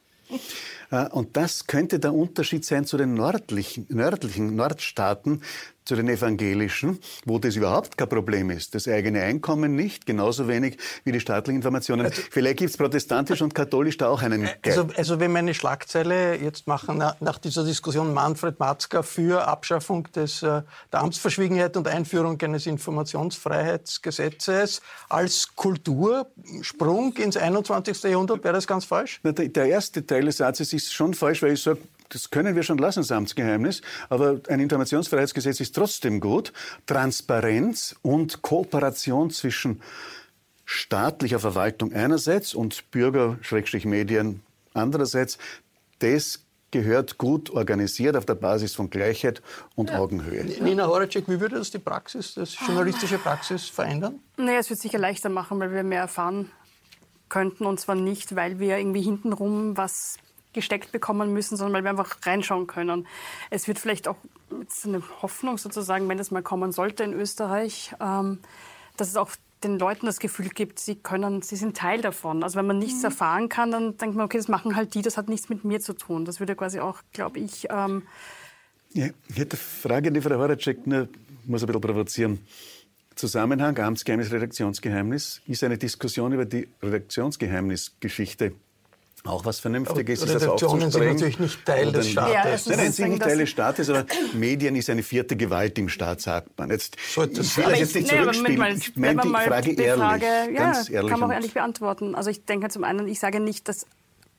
Äh, 0.92 1.08
und 1.10 1.36
das 1.36 1.68
könnte 1.68 2.00
der 2.00 2.14
Unterschied 2.14 2.64
sein 2.66 2.86
zu 2.86 2.98
den 2.98 3.14
nördlichen, 3.14 3.88
nördlichen 3.90 4.56
Nordstaaten, 4.56 5.42
zu 5.92 5.98
den 5.98 6.08
evangelischen, 6.08 7.00
wo 7.26 7.38
das 7.38 7.58
überhaupt 7.58 7.98
kein 7.98 8.08
Problem 8.08 8.50
ist. 8.50 8.74
Das 8.76 8.88
eigene 8.88 9.24
Einkommen 9.24 9.76
nicht, 9.76 10.06
genauso 10.06 10.48
wenig 10.48 10.78
wie 11.04 11.12
die 11.12 11.20
staatlichen 11.20 11.58
Informationen. 11.58 12.06
Also, 12.06 12.22
Vielleicht 12.32 12.60
gibt 12.60 12.70
es 12.70 12.78
protestantisch 12.78 13.42
und 13.42 13.54
katholisch 13.54 13.98
da 13.98 14.08
auch 14.08 14.22
einen 14.22 14.48
also, 14.66 14.88
also 14.96 15.20
wenn 15.20 15.34
wir 15.34 15.40
eine 15.40 15.54
Schlagzeile 15.54 16.38
jetzt 16.38 16.66
machen, 16.66 17.04
nach, 17.20 17.38
dieser 17.40 17.66
Diskussion 17.66 18.14
Manfred 18.14 18.58
Matzka 18.58 19.04
für 19.04 19.46
Abschaffung 19.46 20.08
des, 20.16 20.44
äh, 20.44 20.62
der 20.94 21.02
Amtsverschwiegenheit 21.02 21.76
und 21.76 21.90
Einführung 21.90 22.42
eines 22.42 22.68
Informationsfreiheitsgesetzes 22.68 24.82
als 25.10 25.54
Kultursprung 25.58 27.18
ins 27.18 27.36
21. 27.36 28.04
Jahrhundert, 28.04 28.46
wäre 28.46 28.54
das 28.54 28.66
ganz 28.66 28.86
falsch? 28.86 29.20
Der 29.26 29.66
erste 29.66 30.06
Teil 30.06 30.24
des 30.24 30.38
Satzes 30.38 30.72
ist 30.72 30.94
schon 30.94 31.14
falsch, 31.14 31.42
weil 31.42 31.52
ich 31.52 31.62
sage, 31.62 31.80
das 32.14 32.30
können 32.30 32.56
wir 32.56 32.64
schon 32.64 32.78
lassen, 32.78 33.00
das 33.00 33.12
Amtsgeheimnis. 33.12 33.82
Aber 34.10 34.42
ein 34.50 34.60
Informationsfreiheitsgesetz 34.60 35.60
ist 35.60 35.76
trotzdem 35.76 36.20
gut. 36.20 36.52
Transparenz 36.86 37.96
und 38.02 38.42
Kooperation 38.42 39.32
zwischen 39.32 39.82
staatlicher 40.66 41.40
Verwaltung 41.40 41.94
einerseits 41.94 42.54
und 42.54 42.92
Bürger-Medien 42.92 44.42
andererseits, 44.74 45.38
das 46.00 46.40
gehört 46.72 47.18
gut 47.18 47.50
organisiert 47.50 48.16
auf 48.16 48.26
der 48.26 48.36
Basis 48.36 48.74
von 48.74 48.90
Gleichheit 48.90 49.42
und 49.76 49.90
ja. 49.90 50.00
Augenhöhe. 50.00 50.46
Nina 50.62 50.88
Horacek, 50.88 51.28
wie 51.28 51.40
würde 51.40 51.58
das 51.58 51.72
die 51.72 51.80
Praxis, 51.80 52.34
das 52.34 52.58
journalistische 52.60 53.18
Praxis 53.18 53.68
verändern? 53.68 54.20
Naja, 54.38 54.60
es 54.60 54.70
wird 54.70 54.80
sicher 54.80 54.98
leichter 54.98 55.30
machen, 55.30 55.60
weil 55.60 55.74
wir 55.74 55.84
mehr 55.84 56.02
erfahren 56.02 56.50
könnten. 57.28 57.66
Und 57.66 57.80
zwar 57.80 57.96
nicht, 57.96 58.36
weil 58.36 58.60
wir 58.60 58.78
irgendwie 58.78 59.02
hintenrum 59.02 59.76
was 59.76 60.18
gesteckt 60.54 60.92
bekommen 60.92 61.34
müssen, 61.34 61.58
sondern 61.58 61.74
weil 61.74 61.84
wir 61.84 61.90
einfach 61.92 62.18
reinschauen 62.26 62.68
können. 62.68 63.08
Es 63.50 63.68
wird 63.68 63.80
vielleicht 63.80 64.08
auch 64.08 64.18
eine 64.86 65.02
Hoffnung 65.22 65.58
sozusagen, 65.58 66.08
wenn 66.10 66.20
es 66.20 66.32
mal 66.32 66.44
kommen 66.44 66.72
sollte 66.72 67.04
in 67.04 67.14
Österreich, 67.14 67.94
ähm, 68.00 68.40
dass 68.98 69.10
es 69.10 69.16
auch 69.16 69.32
den 69.64 69.78
Leuten 69.78 70.06
das 70.06 70.20
Gefühl 70.20 70.50
gibt, 70.50 70.80
sie 70.80 70.96
können, 70.96 71.42
sie 71.42 71.56
sind 71.56 71.78
Teil 71.78 72.02
davon. 72.02 72.44
Also 72.44 72.58
wenn 72.58 72.66
man 72.66 72.80
nichts 72.80 73.00
mhm. 73.00 73.06
erfahren 73.06 73.50
kann, 73.50 73.72
dann 73.72 73.98
denkt 73.98 74.16
man, 74.16 74.26
okay, 74.26 74.38
das 74.38 74.48
machen 74.48 74.76
halt 74.76 74.94
die, 74.96 75.02
das 75.02 75.18
hat 75.18 75.30
nichts 75.30 75.50
mit 75.50 75.64
mir 75.64 75.80
zu 75.80 75.94
tun. 75.94 76.26
Das 76.26 76.40
würde 76.40 76.56
quasi 76.56 76.80
auch, 76.80 77.02
glaube 77.14 77.40
ich. 77.40 77.68
Ähm 77.70 78.04
ja, 78.94 79.08
ich 79.28 79.38
hätte 79.38 79.58
eine 79.58 79.64
Frage 79.64 80.08
an 80.10 80.14
die 80.16 80.22
Frau 80.22 80.36
Horacek, 80.36 80.86
nur 80.88 81.08
muss 81.46 81.64
ein 81.64 81.68
bisschen 81.68 81.82
provozieren. 81.82 82.40
Zusammenhang 83.16 83.78
Amtsgeheimnis, 83.78 84.32
Redaktionsgeheimnis 84.32 85.42
ist 85.46 85.64
eine 85.64 85.78
Diskussion 85.78 86.34
über 86.34 86.46
die 86.46 86.68
Redaktionsgeheimnisgeschichte 86.82 88.54
auch 89.24 89.46
was 89.46 89.60
Vernünftiges 89.60 90.24
ist 90.24 90.34
das 90.34 90.48
auch 90.48 90.56
zu 90.56 90.70
sind 90.70 90.80
natürlich 90.80 91.40
nicht 91.40 91.64
Teil 91.64 91.92
des 91.92 92.10
Staates. 92.10 92.66
Ja, 92.66 92.72
nein, 92.72 92.86
nein, 92.86 92.92
sind 92.92 93.10
nicht 93.10 93.22
Teil 93.22 93.38
des 93.38 93.50
Staates, 93.50 93.90
aber 93.90 94.06
Medien 94.34 94.76
ist 94.76 94.90
eine 94.90 95.04
vierte 95.04 95.36
Gewalt 95.36 95.78
im 95.78 95.90
Staat, 95.90 96.22
sagt 96.22 96.58
man. 96.58 96.72
Jetzt, 96.72 96.98
Sollte 97.14 97.42
ich 97.42 97.58
will 97.58 97.66
das 97.66 97.80
jetzt 97.80 97.96
nicht 97.96 98.08
zurückspielen. 98.08 98.78
Ich 98.78 98.96
meine 98.96 99.22
die 99.22 99.30
Frage 99.30 99.72
ehrlich, 99.74 100.04
Frage, 100.04 100.26
ja, 100.26 100.72
ganz 100.72 100.90
ehrlich. 100.90 101.12
kann 101.12 101.20
man 101.20 101.30
auch 101.30 101.34
ehrlich 101.36 101.54
beantworten. 101.54 102.16
Also 102.16 102.32
ich 102.32 102.46
denke 102.46 102.70
zum 102.70 102.84
einen, 102.84 103.08
ich 103.08 103.20
sage 103.20 103.40
nicht, 103.40 103.68
dass 103.70 103.86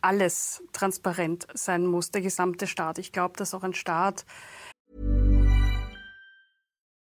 alles 0.01 0.63
transparent 0.73 1.47
sein 1.55 1.87
muss, 1.87 2.11
der 2.11 2.23
gesamte 2.23 2.67
Staat. 2.67 2.99
Ich 2.99 3.13
glaube, 3.13 3.37
dass 3.37 3.55
auch 3.55 3.63
ein 3.63 3.75
Staat... 3.75 4.25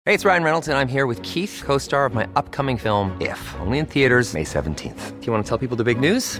Hey, 0.04 0.15
it's 0.15 0.26
Ryan 0.26 0.44
Reynolds 0.44 0.67
and 0.67 0.78
I'm 0.78 0.91
here 0.91 1.08
with 1.08 1.22
Keith, 1.22 1.63
co-star 1.63 2.08
of 2.08 2.13
my 2.13 2.28
upcoming 2.36 2.78
film 2.78 3.12
If, 3.20 3.56
only 3.60 3.80
in 3.80 3.88
theaters 3.88 4.34
May 4.34 4.44
17th. 4.44 5.20
Do 5.20 5.26
you 5.26 5.32
want 5.32 5.46
to 5.46 5.50
tell 5.50 5.60
people 5.60 5.78
the 5.78 5.84
big 5.84 6.00
news? 6.00 6.39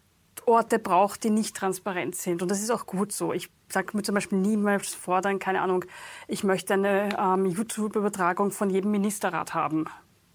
Orte 0.45 0.79
braucht, 0.79 1.23
die 1.23 1.29
nicht 1.29 1.55
transparent 1.55 2.15
sind. 2.15 2.41
Und 2.41 2.49
das 2.49 2.61
ist 2.61 2.71
auch 2.71 2.85
gut 2.85 3.11
so. 3.11 3.33
Ich 3.33 3.49
sage 3.69 3.95
mir 3.95 4.03
zum 4.03 4.15
Beispiel 4.15 4.37
niemals 4.37 4.93
fordern, 4.93 5.39
keine 5.39 5.61
Ahnung, 5.61 5.85
ich 6.27 6.43
möchte 6.43 6.73
eine 6.73 7.09
ähm, 7.17 7.45
YouTube-Übertragung 7.45 8.51
von 8.51 8.69
jedem 8.69 8.91
Ministerrat 8.91 9.53
haben. 9.53 9.85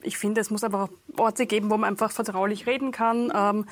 Ich 0.03 0.19
finde, 0.19 0.41
es 0.41 0.51
muss 0.51 0.63
einfach 0.63 0.89
Orte 1.17 1.47
geben, 1.47 1.71
wo 1.71 1.77
man 1.77 1.91
einfach 1.91 2.13
vertraulich 2.13 2.67
reden 2.67 2.93
kann. 2.93 3.33
Ähm, 3.35 3.67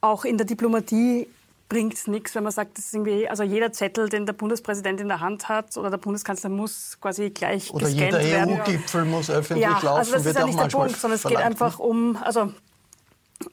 auch 0.00 0.24
in 0.24 0.38
der 0.38 0.46
Diplomatie 0.46 1.28
bringt 1.68 1.94
es 1.94 2.06
nichts, 2.06 2.34
wenn 2.34 2.44
man 2.44 2.52
sagt, 2.52 2.78
das 2.78 2.86
ist 2.86 2.94
irgendwie, 2.94 3.28
also 3.28 3.42
jeder 3.42 3.72
Zettel, 3.72 4.08
den 4.08 4.26
der 4.26 4.32
Bundespräsident 4.32 5.00
in 5.00 5.08
der 5.08 5.20
Hand 5.20 5.48
hat 5.48 5.76
oder 5.76 5.90
der 5.90 5.98
Bundeskanzler 5.98 6.50
muss 6.50 6.98
quasi 7.00 7.30
gleich 7.30 7.72
oder 7.72 7.86
gescannt 7.86 8.12
werden. 8.12 8.24
Oder 8.24 8.52
jeder 8.52 8.62
EU-Gipfel 8.62 9.04
muss 9.04 9.30
öffentlich 9.30 9.62
ja, 9.64 9.80
laufen. 9.82 9.98
Also 9.98 10.12
das 10.12 10.26
ist 10.26 10.38
ja 10.38 10.46
nicht 10.46 10.58
der 10.58 10.66
Punkt, 10.66 10.96
sondern 10.96 11.16
es 11.16 11.24
geht 11.24 11.36
einfach 11.36 11.78
um, 11.78 12.16
also 12.16 12.52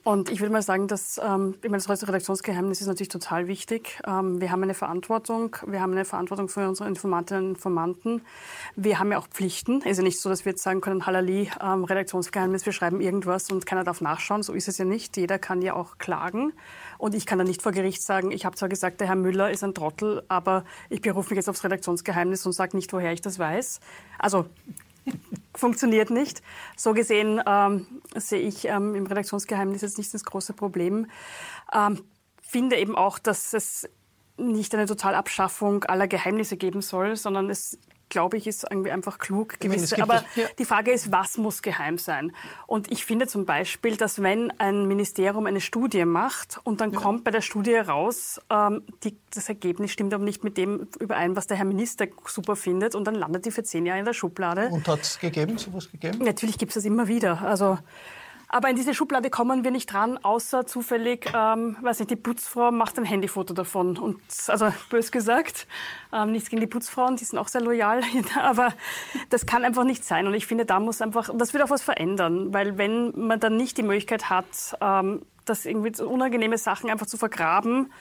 und 0.04 0.30
ich 0.30 0.40
würde 0.40 0.54
mal 0.54 0.62
sagen, 0.62 0.88
dass 0.88 1.20
ähm, 1.24 1.56
ich 1.62 1.70
meine, 1.70 1.84
das 1.84 2.08
Redaktionsgeheimnis 2.08 2.82
ist 2.82 2.88
natürlich 2.88 3.10
total 3.10 3.48
wichtig. 3.48 4.00
Ähm, 4.08 4.42
wir 4.42 4.52
haben 4.52 4.64
eine 4.64 4.74
Verantwortung. 4.74 5.56
Wir 5.66 5.82
haben 5.82 5.92
eine 5.92 6.06
Verantwortung 6.06 6.50
für 6.50 6.68
unsere 6.68 6.88
Informatinnen 6.90 7.46
und 7.46 7.50
Informanten. 7.52 8.22
Wir 8.76 9.00
haben 9.00 9.12
ja 9.12 9.18
auch 9.18 9.28
Pflichten. 9.28 9.82
Es 9.84 9.92
ist 9.92 9.98
ja 9.98 10.04
nicht 10.04 10.20
so, 10.20 10.30
dass 10.30 10.46
wir 10.46 10.52
jetzt 10.52 10.64
sagen 10.64 10.82
können, 10.82 11.06
Halali, 11.06 11.50
ähm, 11.62 11.84
Redaktionsgeheimnis, 11.84 12.66
wir 12.66 12.74
schreiben 12.74 13.02
irgendwas 13.02 13.52
und 13.52 13.66
keiner 13.66 13.84
darf 13.84 14.02
nachschauen. 14.02 14.44
So 14.44 14.54
ist 14.54 14.68
es 14.68 14.78
ja 14.78 14.86
nicht. 14.86 15.18
Jeder 15.18 15.40
kann 15.40 15.62
ja 15.62 15.74
auch 15.74 15.98
klagen. 15.98 16.54
Und 16.98 17.16
ich 17.16 17.26
kann 17.26 17.38
dann 17.38 17.48
nicht 17.48 17.62
vor 17.62 17.72
Gericht 17.72 18.02
sagen, 18.02 18.32
ich 18.32 18.46
habe 18.46 18.56
zwar 18.56 18.70
gesagt, 18.70 19.00
der 19.02 19.08
Herr 19.08 19.16
Müller 19.16 19.52
ist 19.52 19.64
ein 19.64 19.74
Trottel, 19.74 20.24
aber 20.28 20.64
ich 20.90 21.02
berufe 21.02 21.32
mich 21.32 21.38
jetzt 21.38 21.50
aufs 21.50 21.64
Redaktionsgeheimnis 21.64 22.46
und 22.46 22.54
sage 22.54 22.76
nicht, 22.78 22.94
woher 22.94 23.12
ich 23.12 23.22
das 23.22 23.40
weiß. 23.40 23.80
Also 24.20 24.46
funktioniert 25.56 26.10
nicht. 26.10 26.42
So 26.76 26.94
gesehen 26.94 27.42
ähm, 27.46 27.86
sehe 28.16 28.40
ich 28.40 28.66
ähm, 28.66 28.96
im 28.96 29.06
Redaktionsgeheimnis 29.06 29.82
jetzt 29.82 29.98
nicht 29.98 30.14
das 30.14 30.24
große 30.24 30.54
Problem. 30.54 31.08
Ähm, 31.74 32.04
finde 32.42 32.78
eben 32.78 32.96
auch, 32.96 33.20
dass 33.20 33.54
es 33.54 33.90
nicht 34.38 34.74
eine 34.74 34.86
Totalabschaffung 34.86 35.84
aller 35.86 36.08
Geheimnisse 36.08 36.58
geben 36.58 36.82
soll, 36.82 37.16
sondern 37.16 37.50
es 37.50 37.78
glaube 38.12 38.38
ich, 38.38 38.45
ist 38.45 38.67
irgendwie 38.69 38.91
einfach 38.91 39.17
klug. 39.17 39.60
Gewisse, 39.60 40.00
aber 40.04 40.24
ja. 40.36 40.45
die 40.60 40.65
Frage 40.65 40.91
ist, 40.91 41.12
was 41.12 41.39
muss 41.39 41.63
geheim 41.63 41.97
sein? 41.97 42.34
Und 42.67 42.91
ich 42.91 43.06
finde 43.06 43.26
zum 43.26 43.45
Beispiel, 43.45 43.97
dass 43.97 44.21
wenn 44.21 44.52
ein 44.60 44.88
Ministerium 44.88 45.47
eine 45.47 45.62
Studie 45.62 46.06
macht 46.06 46.60
und 46.63 46.82
dann 46.82 46.91
ja. 46.91 47.00
kommt 47.00 47.24
bei 47.24 47.32
der 47.32 47.41
Studie 47.41 47.76
raus, 47.76 48.39
ähm, 48.52 48.84
die, 49.04 49.17
das 49.34 49.50
Ergebnis 49.50 49.91
stimmt 49.91 50.13
aber 50.13 50.24
nicht 50.24 50.43
mit 50.43 50.58
dem 50.58 50.88
überein, 51.00 51.36
was 51.36 51.47
der 51.47 51.58
Herr 51.58 51.65
Minister 51.65 52.06
super 52.28 52.56
findet 52.56 52.93
und 52.93 53.06
dann 53.06 53.15
landet 53.15 53.45
die 53.45 53.52
für 53.52 53.63
zehn 53.63 53.86
Jahre 53.86 54.00
in 54.00 54.06
der 54.06 54.13
Schublade. 54.13 54.67
Und 54.71 54.88
hat 54.88 55.02
es 55.02 55.17
gegeben, 55.17 55.58
sowas 55.58 55.89
gegeben? 55.89 56.24
Natürlich 56.24 56.58
gibt 56.58 56.71
es 56.71 56.76
das 56.76 56.86
immer 56.86 57.08
wieder. 57.08 57.41
Also 57.41 57.80
aber 58.54 58.70
in 58.70 58.76
diese 58.76 58.94
Schublade 58.94 59.30
kommen 59.30 59.64
wir 59.64 59.72
nicht 59.72 59.94
dran, 59.94 60.18
außer 60.22 60.66
zufällig, 60.66 61.32
ähm, 61.34 61.78
weiß 61.80 62.00
nicht, 62.00 62.12
die 62.12 62.18
Putzfrau 62.18 62.70
macht 62.70 62.98
ein 63.00 63.06
Handyfoto 63.06 63.54
davon. 63.54 63.98
Und 63.98 64.20
also 64.48 64.74
bös 64.90 65.14
gesagt, 65.14 65.68
ähm, 66.12 66.34
nichts 66.34 66.50
gegen 66.50 66.60
die 66.60 66.68
Putzfrauen, 66.68 67.16
die 67.16 67.24
sind 67.24 67.40
auch 67.40 67.48
sehr 67.48 67.62
loyal, 67.62 68.02
aber 68.42 68.74
das 69.30 69.46
kann 69.46 69.64
einfach 69.64 69.86
nicht 69.86 70.04
sein. 70.04 70.28
Und 70.28 70.34
ich 70.34 70.48
finde, 70.48 70.66
da 70.66 70.82
muss 70.82 71.02
einfach, 71.02 71.30
das 71.34 71.54
wird 71.54 71.64
auch 71.64 71.70
was 71.70 71.82
verändern, 71.82 72.54
weil 72.54 72.78
wenn 72.78 73.14
man 73.16 73.40
dann 73.40 73.56
nicht 73.56 73.78
die 73.78 73.84
Möglichkeit 73.84 74.30
hat, 74.30 74.46
ähm, 74.82 75.22
das 75.46 75.66
irgendwie 75.66 76.04
unangenehme 76.04 76.58
Sachen 76.58 76.90
einfach 76.90 77.08
zu 77.08 77.16
vergraben, 77.16 77.94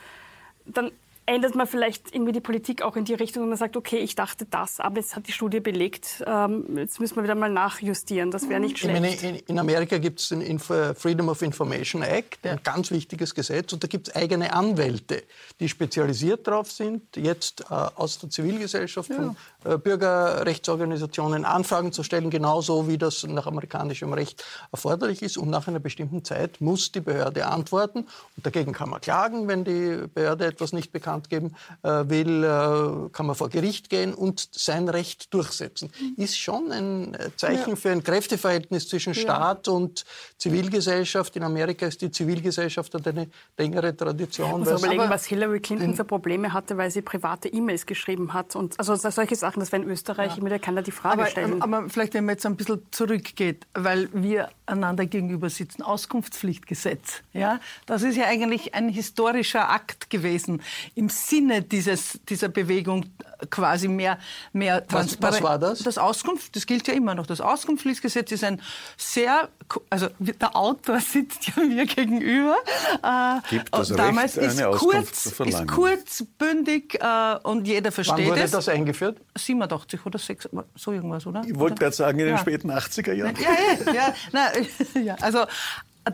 dann 0.66 0.90
ändert 1.30 1.54
man 1.54 1.66
vielleicht 1.66 2.12
irgendwie 2.12 2.32
die 2.32 2.40
Politik 2.40 2.82
auch 2.82 2.96
in 2.96 3.04
die 3.04 3.14
Richtung, 3.14 3.44
wo 3.44 3.46
man 3.46 3.56
sagt, 3.56 3.76
okay, 3.76 3.98
ich 3.98 4.16
dachte 4.16 4.46
das, 4.50 4.80
aber 4.80 4.96
jetzt 4.96 5.14
hat 5.14 5.28
die 5.28 5.32
Studie 5.32 5.60
belegt, 5.60 6.24
ähm, 6.26 6.76
jetzt 6.76 6.98
müssen 6.98 7.14
wir 7.16 7.22
wieder 7.22 7.36
mal 7.36 7.50
nachjustieren. 7.50 8.32
Das 8.32 8.48
wäre 8.48 8.58
nicht 8.58 8.78
schlecht. 8.78 9.00
Meine, 9.00 9.38
in 9.38 9.58
Amerika 9.58 9.98
gibt 9.98 10.20
es 10.20 10.30
den 10.30 10.58
Freedom 10.58 11.28
of 11.28 11.40
Information 11.42 12.02
Act, 12.02 12.44
ein 12.44 12.60
ganz 12.64 12.90
wichtiges 12.90 13.34
Gesetz, 13.34 13.72
und 13.72 13.84
da 13.84 13.86
gibt 13.86 14.08
es 14.08 14.16
eigene 14.16 14.52
Anwälte, 14.52 15.22
die 15.60 15.68
spezialisiert 15.68 16.48
darauf 16.48 16.72
sind, 16.72 17.16
jetzt 17.16 17.60
äh, 17.62 17.74
aus 17.74 18.18
der 18.18 18.30
Zivilgesellschaft, 18.30 19.10
ja. 19.10 19.16
von 19.16 19.36
Bürgerrechtsorganisationen 19.64 21.44
Anfragen 21.44 21.92
zu 21.92 22.02
stellen, 22.02 22.30
genauso 22.30 22.88
wie 22.88 22.98
das 22.98 23.24
nach 23.24 23.46
amerikanischem 23.46 24.12
Recht 24.12 24.44
erforderlich 24.72 25.22
ist. 25.22 25.36
Und 25.36 25.50
nach 25.50 25.68
einer 25.68 25.80
bestimmten 25.80 26.24
Zeit 26.24 26.60
muss 26.60 26.92
die 26.92 27.00
Behörde 27.00 27.46
antworten. 27.46 28.00
Und 28.36 28.46
dagegen 28.46 28.72
kann 28.72 28.90
man 28.90 29.00
klagen, 29.00 29.48
wenn 29.48 29.64
die 29.64 30.04
Behörde 30.12 30.46
etwas 30.46 30.72
nicht 30.72 30.92
bekannt 30.92 31.28
geben 31.28 31.54
äh, 31.82 32.04
will, 32.08 32.44
äh, 32.44 33.10
kann 33.10 33.26
man 33.26 33.34
vor 33.34 33.48
Gericht 33.48 33.90
gehen 33.90 34.14
und 34.14 34.48
sein 34.52 34.88
Recht 34.88 35.32
durchsetzen. 35.34 35.90
Ist 36.16 36.38
schon 36.38 36.72
ein 36.72 37.14
äh, 37.14 37.30
Zeichen 37.36 37.70
ja. 37.70 37.76
für 37.76 37.90
ein 37.90 38.02
Kräfteverhältnis 38.02 38.88
zwischen 38.88 39.14
Staat 39.14 39.66
ja. 39.66 39.72
und 39.72 40.04
Zivilgesellschaft. 40.38 41.36
In 41.36 41.42
Amerika 41.42 41.86
ist 41.86 42.00
die 42.00 42.10
Zivilgesellschaft 42.10 42.94
hat 42.94 43.06
eine 43.06 43.28
längere 43.58 43.96
Tradition. 43.96 44.62
Ich 44.62 44.70
muss 44.70 44.82
überlegen, 44.82 45.08
was 45.08 45.24
Hillary 45.26 45.60
Clinton 45.60 45.94
für 45.94 46.04
Probleme 46.04 46.52
hatte, 46.52 46.76
weil 46.76 46.90
sie 46.90 47.02
private 47.02 47.48
E-Mails 47.48 47.86
geschrieben 47.86 48.32
hat. 48.32 48.56
Und 48.56 48.78
also 48.78 48.94
solche 48.96 49.36
Sachen, 49.36 49.49
das 49.58 49.72
wäre 49.72 49.82
in 49.82 49.88
Österreich, 49.88 50.36
ja. 50.36 50.58
kann 50.58 50.76
da 50.76 50.82
die 50.82 50.92
Frage 50.92 51.22
aber, 51.22 51.30
stellen. 51.30 51.60
Aber 51.60 51.88
vielleicht, 51.88 52.14
wenn 52.14 52.24
man 52.24 52.34
jetzt 52.34 52.46
ein 52.46 52.56
bisschen 52.56 52.82
zurückgeht, 52.92 53.66
weil 53.74 54.08
wir 54.12 54.50
einander 54.66 55.06
gegenüber 55.06 55.50
sitzen, 55.50 55.82
Auskunftspflichtgesetz. 55.82 57.22
Ja, 57.32 57.58
das 57.86 58.02
ist 58.02 58.16
ja 58.16 58.26
eigentlich 58.26 58.74
ein 58.74 58.88
historischer 58.88 59.70
Akt 59.70 60.10
gewesen 60.10 60.62
im 60.94 61.08
Sinne 61.08 61.62
dieses, 61.62 62.20
dieser 62.28 62.48
Bewegung 62.48 63.06
quasi 63.50 63.88
mehr, 63.88 64.18
mehr 64.53 64.87
Transparenz. 64.87 65.20
Was, 65.20 65.42
was 65.42 65.42
war 65.42 65.59
das? 65.59 65.79
Das 65.81 65.98
Auskunft, 65.98 66.55
das 66.57 66.66
gilt 66.66 66.87
ja 66.88 66.94
immer 66.94 67.14
noch. 67.14 67.26
Das 67.26 67.40
Auskunftspflichtgesetz 67.40 68.33
ist 68.33 68.44
ein 68.44 68.61
sehr, 68.96 69.48
also 69.88 70.09
der 70.18 70.57
Autor 70.57 71.00
sitzt 71.00 71.48
ja 71.48 71.62
mir 71.62 71.87
gegenüber. 71.87 72.57
Äh, 73.03 73.40
Gibt 73.48 73.74
das 73.74 73.88
damals 73.88 74.37
Recht, 74.37 74.59
ist, 74.59 74.64
kurz, 74.79 75.26
ist 75.26 75.68
kurz, 75.68 76.24
bündig 76.38 76.98
äh, 77.00 77.37
und 77.42 77.66
jeder 77.66 77.92
versteht 77.92 78.18
Wann 78.18 78.26
wurde 78.26 78.42
es. 78.42 78.50
das 78.50 78.68
eingeführt? 78.68 79.18
87 79.37 80.05
oder 80.05 80.18
6, 80.18 80.48
so 80.74 80.92
irgendwas, 80.92 81.26
oder? 81.26 81.42
Ich 81.46 81.59
wollte 81.59 81.76
gerade 81.76 81.94
sagen, 81.94 82.18
in 82.18 82.26
den 82.26 82.35
ja. 82.35 82.40
späten 82.40 82.70
80er 82.70 83.12
Jahren. 83.12 83.37
Ja, 83.37 83.92
ja, 83.92 83.92
ja, 83.92 84.14
na, 84.33 84.48
ja 85.00 85.14
also 85.20 85.44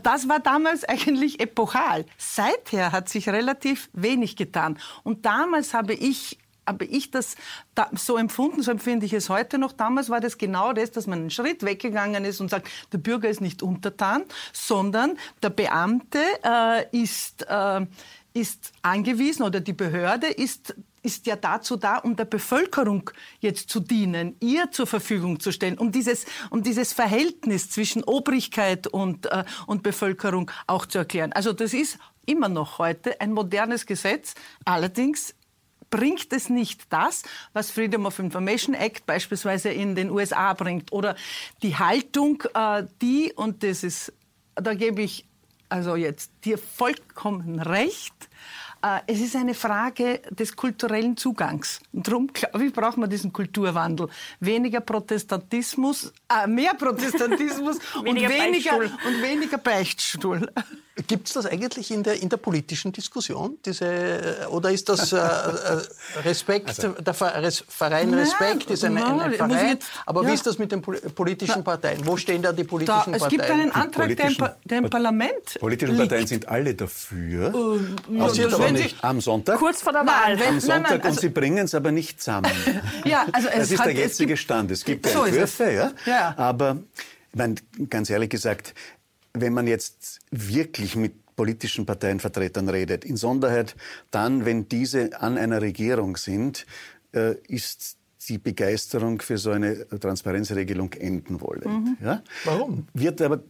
das 0.02 0.28
war 0.28 0.40
damals 0.40 0.84
eigentlich 0.84 1.40
epochal. 1.40 2.04
Seither 2.18 2.92
hat 2.92 3.08
sich 3.08 3.28
relativ 3.28 3.88
wenig 3.92 4.36
getan. 4.36 4.78
Und 5.04 5.24
damals 5.26 5.74
habe 5.74 5.94
ich 5.94 6.38
habe 6.66 6.84
ich 6.84 7.10
das 7.10 7.36
da 7.74 7.88
so 7.94 8.16
empfunden, 8.16 8.62
so 8.62 8.70
empfinde 8.70 9.06
ich 9.06 9.12
es 9.12 9.28
heute 9.28 9.58
noch. 9.58 9.72
Damals 9.72 10.10
war 10.10 10.20
das 10.20 10.38
genau 10.38 10.72
das, 10.72 10.90
dass 10.90 11.06
man 11.06 11.20
einen 11.20 11.30
Schritt 11.30 11.62
weggegangen 11.62 12.24
ist 12.24 12.40
und 12.40 12.50
sagt, 12.50 12.68
der 12.92 12.98
Bürger 12.98 13.28
ist 13.28 13.40
nicht 13.40 13.62
untertan, 13.62 14.24
sondern 14.52 15.18
der 15.42 15.50
Beamte 15.50 16.20
äh, 16.44 16.86
ist, 16.90 17.46
äh, 17.48 17.86
ist 18.34 18.72
angewiesen 18.82 19.42
oder 19.42 19.60
die 19.60 19.72
Behörde 19.72 20.26
ist 20.26 20.74
ist 21.06 21.26
ja 21.26 21.36
dazu 21.36 21.76
da, 21.76 21.98
um 21.98 22.16
der 22.16 22.24
Bevölkerung 22.24 23.10
jetzt 23.38 23.70
zu 23.70 23.78
dienen, 23.78 24.34
ihr 24.40 24.72
zur 24.72 24.88
Verfügung 24.88 25.38
zu 25.38 25.52
stellen, 25.52 25.78
um 25.78 25.92
dieses, 25.92 26.26
um 26.50 26.64
dieses 26.64 26.92
Verhältnis 26.92 27.70
zwischen 27.70 28.02
Obrigkeit 28.02 28.88
und, 28.88 29.26
äh, 29.26 29.44
und 29.68 29.84
Bevölkerung 29.84 30.50
auch 30.66 30.84
zu 30.84 30.98
erklären. 30.98 31.32
Also 31.32 31.52
das 31.52 31.74
ist 31.74 31.98
immer 32.26 32.48
noch 32.48 32.78
heute 32.78 33.20
ein 33.20 33.32
modernes 33.32 33.86
Gesetz. 33.86 34.34
Allerdings 34.64 35.35
bringt 35.90 36.32
es 36.32 36.48
nicht 36.48 36.92
das, 36.92 37.22
was 37.52 37.70
Freedom 37.70 38.06
of 38.06 38.18
Information 38.18 38.74
Act 38.74 39.06
beispielsweise 39.06 39.70
in 39.70 39.94
den 39.94 40.10
USA 40.10 40.52
bringt. 40.54 40.92
Oder 40.92 41.16
die 41.62 41.76
Haltung, 41.76 42.42
äh, 42.54 42.84
die, 43.00 43.32
und 43.34 43.62
das 43.62 43.82
ist, 43.82 44.12
da 44.54 44.74
gebe 44.74 45.02
ich 45.02 45.26
also 45.68 45.96
jetzt 45.96 46.30
dir 46.44 46.58
vollkommen 46.58 47.60
recht, 47.60 48.28
es 49.06 49.20
ist 49.20 49.36
eine 49.36 49.54
Frage 49.54 50.20
des 50.30 50.54
kulturellen 50.54 51.16
Zugangs. 51.16 51.80
Und 51.92 52.06
darum, 52.06 52.30
glaube 52.32 52.66
ich, 52.66 52.72
braucht 52.72 52.96
man 52.96 53.08
diesen 53.08 53.32
Kulturwandel. 53.32 54.08
Weniger 54.40 54.80
Protestantismus, 54.80 56.12
äh, 56.28 56.46
mehr 56.46 56.74
Protestantismus 56.74 57.78
und, 57.98 58.16
weniger, 58.16 58.76
und 58.78 59.22
weniger 59.22 59.58
Beichtstuhl. 59.58 60.48
Gibt 61.06 61.28
es 61.28 61.34
das 61.34 61.44
eigentlich 61.44 61.90
in 61.90 62.02
der, 62.02 62.22
in 62.22 62.30
der 62.30 62.38
politischen 62.38 62.90
Diskussion? 62.90 63.58
Diese, 63.66 64.48
oder 64.48 64.70
ist 64.70 64.88
das 64.88 65.12
äh, 65.12 65.18
äh 65.18 66.20
Respekt, 66.24 66.68
also, 66.68 66.88
der 66.88 67.12
Verein 67.12 68.14
Respekt 68.14 68.70
ist 68.70 68.82
ein, 68.82 68.96
ein, 68.96 69.20
ein 69.20 69.32
Verein, 69.34 69.68
jetzt, 69.68 69.88
aber 70.06 70.22
ja. 70.22 70.30
wie 70.30 70.32
ist 70.32 70.46
das 70.46 70.58
mit 70.58 70.72
den 70.72 70.80
politischen 70.80 71.62
Parteien? 71.62 72.00
Wo 72.06 72.16
stehen 72.16 72.40
da 72.40 72.50
die 72.50 72.64
politischen 72.64 73.12
da, 73.12 73.16
es 73.16 73.22
Parteien? 73.22 73.40
Es 73.40 73.46
gibt 73.46 73.60
einen 73.60 73.70
Antrag, 73.72 74.16
der 74.16 74.26
im, 74.26 74.36
der 74.64 74.78
im 74.78 74.88
Parlament 74.88 75.58
Politische 75.60 75.92
liegt. 75.92 76.08
Parteien 76.08 76.26
sind 76.26 76.48
alle 76.48 76.74
dafür. 76.74 77.54
Uh, 77.54 77.78
ja, 78.10 78.46
aber 78.46 78.66
nicht. 78.84 79.04
Am 79.04 79.20
Sonntag? 79.20 79.58
Kurz 79.58 79.82
vor 79.82 79.92
der 79.92 80.06
Wahl. 80.06 80.32
Am 80.42 80.60
Sonntag 80.60 80.68
nein, 80.68 80.82
nein, 80.82 81.00
also, 81.02 81.08
und 81.08 81.20
sie 81.20 81.28
bringen 81.28 81.64
es 81.64 81.74
aber 81.74 81.92
nicht 81.92 82.20
zusammen. 82.20 82.50
ja, 83.04 83.26
also 83.32 83.48
es 83.48 83.54
das 83.54 83.70
ist 83.72 83.78
hat, 83.80 83.86
der 83.86 83.94
jetzige 83.94 84.28
gibt, 84.28 84.40
Stand. 84.40 84.70
Es 84.70 84.84
gibt 84.84 85.06
so 85.06 85.24
Entwürfe, 85.24 85.72
ja, 85.72 85.92
ja. 86.06 86.34
aber 86.36 86.78
ich 87.30 87.36
meine, 87.36 87.56
ganz 87.88 88.10
ehrlich 88.10 88.30
gesagt, 88.30 88.74
wenn 89.32 89.52
man 89.52 89.66
jetzt 89.66 90.20
wirklich 90.30 90.96
mit 90.96 91.26
politischen 91.36 91.84
Parteienvertretern 91.86 92.68
redet, 92.68 93.04
insonderheit 93.04 93.76
dann, 94.10 94.44
wenn 94.44 94.68
diese 94.68 95.20
an 95.20 95.36
einer 95.36 95.60
Regierung 95.60 96.16
sind, 96.16 96.66
äh, 97.12 97.34
ist 97.46 97.98
die 98.28 98.38
Begeisterung 98.38 99.20
für 99.20 99.38
so 99.38 99.50
eine 99.50 99.86
Transparenzregelung 99.88 100.92
enden 100.94 101.40
wolle. 101.40 101.68
Mhm. 101.68 101.96
Ja? 102.02 102.22
Warum? 102.44 102.88
Wird 102.92 103.22
aber 103.22 103.40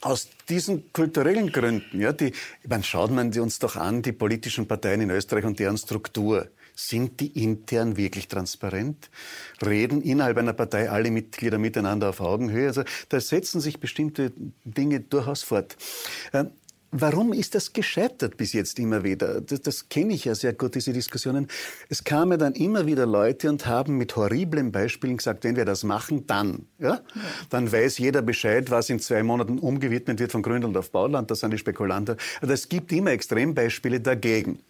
aus 0.00 0.28
diesen 0.48 0.92
kulturellen 0.92 1.50
Gründen, 1.50 2.00
ja, 2.00 2.12
die, 2.12 2.32
man 2.68 2.82
schaut 2.82 3.10
man 3.10 3.32
uns 3.38 3.58
doch 3.58 3.76
an, 3.76 4.02
die 4.02 4.12
politischen 4.12 4.66
Parteien 4.68 5.00
in 5.00 5.10
Österreich 5.10 5.44
und 5.44 5.58
deren 5.58 5.78
Struktur. 5.78 6.48
Sind 6.74 7.18
die 7.18 7.42
intern 7.42 7.96
wirklich 7.96 8.28
transparent? 8.28 9.10
Reden 9.66 10.00
innerhalb 10.00 10.36
einer 10.36 10.52
Partei 10.52 10.88
alle 10.88 11.10
Mitglieder 11.10 11.58
miteinander 11.58 12.10
auf 12.10 12.20
Augenhöhe? 12.20 12.68
Also 12.68 12.84
da 13.08 13.18
setzen 13.18 13.60
sich 13.60 13.80
bestimmte 13.80 14.32
Dinge 14.64 15.00
durchaus 15.00 15.42
fort. 15.42 15.76
Warum 16.90 17.34
ist 17.34 17.54
das 17.54 17.74
gescheitert 17.74 18.38
bis 18.38 18.54
jetzt 18.54 18.78
immer 18.78 19.04
wieder? 19.04 19.42
Das, 19.42 19.60
das 19.60 19.88
kenne 19.90 20.14
ich 20.14 20.24
ja 20.24 20.34
sehr 20.34 20.54
gut, 20.54 20.74
diese 20.74 20.94
Diskussionen. 20.94 21.48
Es 21.90 22.02
kamen 22.02 22.38
dann 22.38 22.54
immer 22.54 22.86
wieder 22.86 23.04
Leute 23.04 23.50
und 23.50 23.66
haben 23.66 23.98
mit 23.98 24.16
horriblen 24.16 24.72
Beispielen 24.72 25.18
gesagt, 25.18 25.44
wenn 25.44 25.56
wir 25.56 25.66
das 25.66 25.84
machen, 25.84 26.26
dann. 26.26 26.66
Ja. 26.78 27.00
Dann 27.50 27.70
weiß 27.70 27.98
jeder 27.98 28.22
Bescheid, 28.22 28.70
was 28.70 28.88
in 28.88 29.00
zwei 29.00 29.22
Monaten 29.22 29.58
umgewidmet 29.58 30.18
wird 30.18 30.32
von 30.32 30.42
Grünland 30.42 30.76
auf 30.78 30.90
Bauland. 30.90 31.30
Das 31.30 31.40
sind 31.40 31.50
die 31.50 31.58
Spekulanten. 31.58 32.16
Also 32.40 32.54
es 32.54 32.70
gibt 32.70 32.90
immer 32.90 33.10
Extrembeispiele 33.10 34.00
dagegen. 34.00 34.60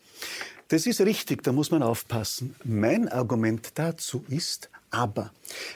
Das 0.67 0.87
ist 0.87 1.01
richtig, 1.01 1.45
da 1.45 1.53
muss 1.53 1.71
man 1.71 1.85
aufpassen. 1.85 2.57
Mein 2.65 3.09
Argument 3.09 3.71
dazu 3.77 4.25
ist, 4.29 4.71
aber 4.91 5.33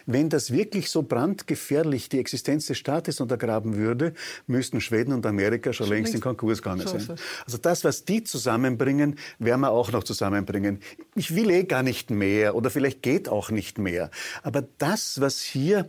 wenn 0.06 0.28
das 0.28 0.52
wirklich 0.52 0.90
so 0.90 1.02
brandgefährlich 1.02 2.08
die 2.08 2.18
Existenz 2.18 2.66
des 2.66 2.78
Staates 2.78 3.20
untergraben 3.20 3.76
würde, 3.76 4.14
müssten 4.46 4.80
Schweden 4.80 5.12
und 5.12 5.26
Amerika 5.26 5.72
schon 5.72 5.88
längst 5.88 6.14
in 6.14 6.20
Konkurs 6.20 6.62
gegangen 6.62 6.86
sein. 6.86 7.16
Also 7.44 7.58
das, 7.58 7.84
was 7.84 8.04
die 8.04 8.24
zusammenbringen, 8.24 9.18
werden 9.38 9.60
wir 9.60 9.70
auch 9.70 9.92
noch 9.92 10.04
zusammenbringen. 10.04 10.80
Ich 11.14 11.34
will 11.34 11.50
eh 11.50 11.64
gar 11.64 11.82
nicht 11.82 12.10
mehr 12.10 12.54
oder 12.54 12.70
vielleicht 12.70 13.02
geht 13.02 13.28
auch 13.28 13.50
nicht 13.50 13.78
mehr. 13.78 14.10
Aber 14.42 14.64
das, 14.78 15.20
was 15.20 15.40
hier 15.40 15.86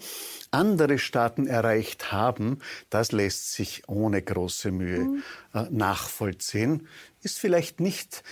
andere 0.51 0.99
Staaten 0.99 1.47
erreicht 1.47 2.11
haben, 2.11 2.59
das 2.89 3.11
lässt 3.11 3.53
sich 3.53 3.83
ohne 3.87 4.21
große 4.21 4.71
Mühe 4.71 4.99
mhm. 4.99 5.23
äh, 5.53 5.65
nachvollziehen. 5.69 6.87
Ist 7.21 7.39
vielleicht 7.39 7.79
nicht 7.79 8.23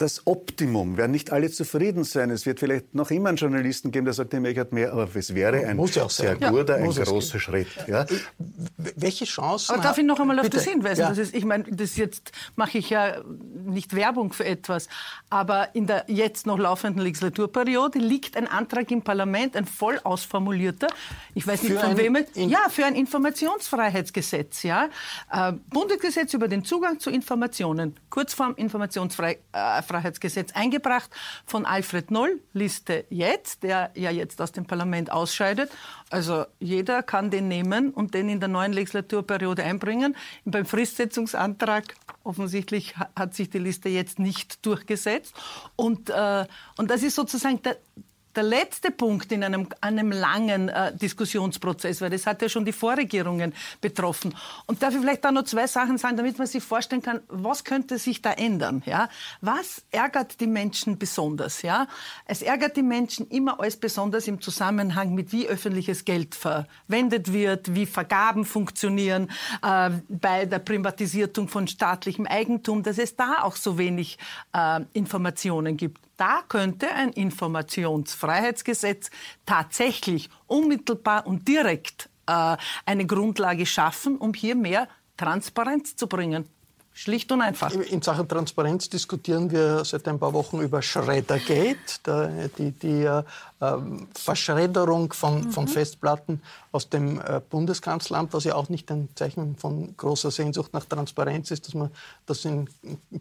das 0.00 0.26
Optimum. 0.26 0.96
Werden 0.96 1.10
nicht 1.12 1.30
alle 1.30 1.50
zufrieden 1.50 2.04
sein. 2.04 2.30
Es 2.30 2.46
wird 2.46 2.58
vielleicht 2.58 2.94
noch 2.94 3.10
immer 3.10 3.28
einen 3.28 3.36
Journalisten 3.36 3.90
geben, 3.90 4.06
der 4.06 4.14
sagt, 4.14 4.32
der 4.32 4.40
hat 4.56 4.72
mehr, 4.72 4.92
aber 4.92 5.08
es 5.14 5.34
wäre 5.34 5.66
ein 5.66 5.78
ja 5.78 6.08
sehr 6.08 6.36
guter, 6.36 6.78
ja, 6.80 6.84
ein 6.84 6.90
großer 6.90 7.38
Schritt. 7.38 7.68
Ja. 7.86 8.06
Welche 8.96 9.26
Chancen? 9.26 9.74
Aber 9.74 9.82
darf 9.82 9.98
ich 9.98 10.04
noch 10.04 10.18
einmal 10.18 10.38
auf 10.38 10.44
Bitte. 10.44 10.56
das 10.56 10.66
hinweisen? 10.66 11.02
Das 11.02 11.18
ist, 11.18 11.34
ich 11.34 11.44
meine, 11.44 11.64
das 11.64 11.96
jetzt 11.96 12.32
mache 12.56 12.78
ich 12.78 12.88
ja 12.88 13.20
nicht 13.66 13.94
Werbung 13.94 14.32
für 14.32 14.46
etwas, 14.46 14.88
aber 15.28 15.74
in 15.74 15.86
der 15.86 16.04
jetzt 16.08 16.46
noch 16.46 16.58
laufenden 16.58 17.02
Legislaturperiode 17.02 17.98
liegt 17.98 18.38
ein 18.38 18.46
Antrag 18.46 18.90
im 18.90 19.02
Parlament, 19.02 19.54
ein 19.54 19.66
voll 19.66 20.00
ausformulierter, 20.02 20.88
ich 21.34 21.46
weiß 21.46 21.62
nicht 21.62 21.72
für 21.74 21.78
von 21.80 21.98
wem, 21.98 22.16
ja, 22.34 22.70
für 22.70 22.86
ein 22.86 22.94
Informationsfreiheitsgesetz, 22.94 24.62
ja, 24.62 24.88
äh, 25.30 25.52
Bundesgesetz 25.68 26.32
über 26.32 26.48
den 26.48 26.64
Zugang 26.64 26.98
zu 27.00 27.10
Informationen, 27.10 27.96
Kurzform 28.08 28.54
Informationsfreiheitsgesetz 29.90 30.52
eingebracht 30.52 31.10
von 31.44 31.66
Alfred 31.66 32.10
Noll, 32.10 32.40
Liste 32.52 33.04
jetzt, 33.10 33.62
der 33.62 33.90
ja 33.94 34.10
jetzt 34.10 34.40
aus 34.40 34.52
dem 34.52 34.66
Parlament 34.66 35.10
ausscheidet. 35.10 35.70
Also 36.10 36.46
jeder 36.58 37.02
kann 37.02 37.30
den 37.30 37.48
nehmen 37.48 37.90
und 37.90 38.14
den 38.14 38.28
in 38.28 38.40
der 38.40 38.48
neuen 38.48 38.72
Legislaturperiode 38.72 39.64
einbringen. 39.64 40.16
Beim 40.44 40.66
Fristsetzungsantrag 40.66 41.94
offensichtlich 42.22 42.94
hat 43.16 43.34
sich 43.34 43.50
die 43.50 43.58
Liste 43.58 43.88
jetzt 43.88 44.18
nicht 44.18 44.64
durchgesetzt. 44.64 45.34
Und, 45.76 46.10
äh, 46.10 46.46
und 46.76 46.90
das 46.90 47.02
ist 47.02 47.16
sozusagen 47.16 47.62
der, 47.62 47.76
der 48.36 48.42
letzte 48.44 48.90
Punkt 48.90 49.32
in 49.32 49.42
einem, 49.42 49.68
einem 49.80 50.12
langen 50.12 50.68
äh, 50.68 50.94
Diskussionsprozess, 50.94 52.00
weil 52.00 52.10
das 52.10 52.26
hat 52.26 52.42
ja 52.42 52.48
schon 52.48 52.64
die 52.64 52.72
Vorregierungen 52.72 53.52
betroffen. 53.80 54.34
Und 54.66 54.82
darf 54.82 54.94
ich 54.94 55.00
vielleicht 55.00 55.24
da 55.24 55.32
noch 55.32 55.44
zwei 55.44 55.66
Sachen 55.66 55.98
sagen, 55.98 56.16
damit 56.16 56.38
man 56.38 56.46
sich 56.46 56.62
vorstellen 56.62 57.02
kann, 57.02 57.20
was 57.28 57.64
könnte 57.64 57.98
sich 57.98 58.22
da 58.22 58.32
ändern? 58.32 58.82
Ja? 58.86 59.08
Was 59.40 59.82
ärgert 59.90 60.40
die 60.40 60.46
Menschen 60.46 60.98
besonders? 60.98 61.62
Ja? 61.62 61.88
Es 62.24 62.42
ärgert 62.42 62.76
die 62.76 62.82
Menschen 62.82 63.28
immer 63.28 63.58
alles 63.58 63.76
besonders 63.76 64.28
im 64.28 64.40
Zusammenhang 64.40 65.14
mit, 65.14 65.32
wie 65.32 65.48
öffentliches 65.48 66.04
Geld 66.04 66.34
verwendet 66.34 67.32
wird, 67.32 67.74
wie 67.74 67.86
Vergaben 67.86 68.44
funktionieren, 68.44 69.30
äh, 69.62 69.90
bei 70.08 70.46
der 70.46 70.60
Privatisierung 70.60 71.48
von 71.48 71.66
staatlichem 71.66 72.26
Eigentum, 72.26 72.82
dass 72.82 72.98
es 72.98 73.16
da 73.16 73.42
auch 73.42 73.56
so 73.56 73.78
wenig 73.78 74.18
äh, 74.52 74.80
Informationen 74.92 75.76
gibt. 75.76 76.09
Da 76.20 76.42
könnte 76.46 76.92
ein 76.92 77.14
Informationsfreiheitsgesetz 77.14 79.10
tatsächlich 79.46 80.28
unmittelbar 80.46 81.26
und 81.26 81.48
direkt 81.48 82.10
äh, 82.26 82.58
eine 82.84 83.06
Grundlage 83.06 83.64
schaffen, 83.64 84.18
um 84.18 84.34
hier 84.34 84.54
mehr 84.54 84.86
Transparenz 85.16 85.96
zu 85.96 86.08
bringen. 86.08 86.46
Schlicht 86.92 87.30
und 87.32 87.40
einfach. 87.40 87.70
In 87.72 88.02
Sachen 88.02 88.28
Transparenz 88.28 88.88
diskutieren 88.88 89.50
wir 89.50 89.84
seit 89.84 90.06
ein 90.08 90.18
paar 90.18 90.32
Wochen 90.32 90.60
über 90.60 90.82
Schreddergate, 90.82 91.78
die, 92.58 92.72
die 92.72 93.04
äh, 93.04 93.22
Verschredderung 94.14 95.12
von, 95.12 95.40
mhm. 95.40 95.50
von, 95.52 95.68
Festplatten 95.68 96.42
aus 96.72 96.88
dem 96.88 97.20
äh, 97.20 97.40
Bundeskanzleramt, 97.48 98.32
was 98.32 98.44
ja 98.44 98.54
auch 98.54 98.68
nicht 98.68 98.90
ein 98.90 99.08
Zeichen 99.14 99.56
von 99.56 99.96
großer 99.96 100.30
Sehnsucht 100.30 100.72
nach 100.74 100.84
Transparenz 100.84 101.50
ist, 101.52 101.66
dass 101.68 101.74
man 101.74 101.90
das 102.26 102.44
in, 102.44 102.68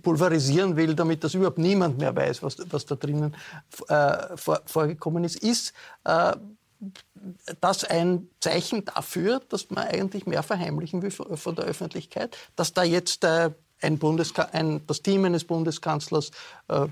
pulverisieren 0.02 0.76
will, 0.76 0.96
damit 0.96 1.24
das 1.24 1.36
überhaupt 1.36 1.60
niemand 1.60 2.00
mehr 2.00 2.16
weiß, 2.16 2.42
was, 2.42 2.58
was 2.72 2.86
da 2.86 2.96
drinnen 2.96 3.36
äh, 3.88 4.36
vor, 4.36 4.62
vorgekommen 4.66 5.24
ist, 5.24 5.38
ist 5.38 5.74
äh, 6.06 6.34
das 7.62 7.84
ein 7.84 8.30
Zeichen 8.40 8.86
dafür, 8.86 9.42
dass 9.50 9.70
man 9.70 9.88
eigentlich 9.88 10.26
mehr 10.26 10.44
verheimlichen 10.44 11.02
will 11.02 11.12
von 11.12 11.56
der 11.56 11.66
Öffentlichkeit, 11.66 12.38
dass 12.56 12.74
da 12.74 12.84
jetzt 12.84 13.24
äh, 13.24 13.52
ein 13.82 14.00
ein, 14.52 14.82
das 14.88 15.02
Team 15.02 15.26
eines 15.26 15.44
Bundeskanzlers 15.44 16.32
äh, 16.68 16.88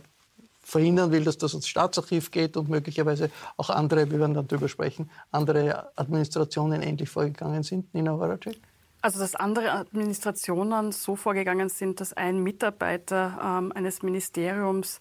verhindern 0.62 1.12
will, 1.12 1.24
dass 1.24 1.38
das 1.38 1.54
ins 1.54 1.68
Staatsarchiv 1.68 2.32
geht 2.32 2.58
und 2.58 2.68
möglicherweise 2.68 3.32
auch 3.56 3.70
andere, 3.70 4.12
wir 4.12 4.20
werden 4.20 4.34
dann 4.34 4.48
darüber 4.48 4.68
sprechen, 4.68 5.10
andere 5.32 5.90
Administrationen 5.96 6.82
ähnlich 6.82 7.10
vorgegangen 7.10 7.64
sind. 7.64 7.94
Nina 7.94 8.12
Horacek? 8.12 8.60
Also, 9.02 9.20
dass 9.20 9.36
andere 9.36 9.72
Administrationen 9.72 10.92
so 10.92 11.16
vorgegangen 11.16 11.70
sind, 11.70 12.02
dass 12.02 12.12
ein 12.14 12.44
Mitarbeiter 12.44 13.40
ähm, 13.42 13.72
eines 13.74 14.02
Ministeriums 14.02 15.00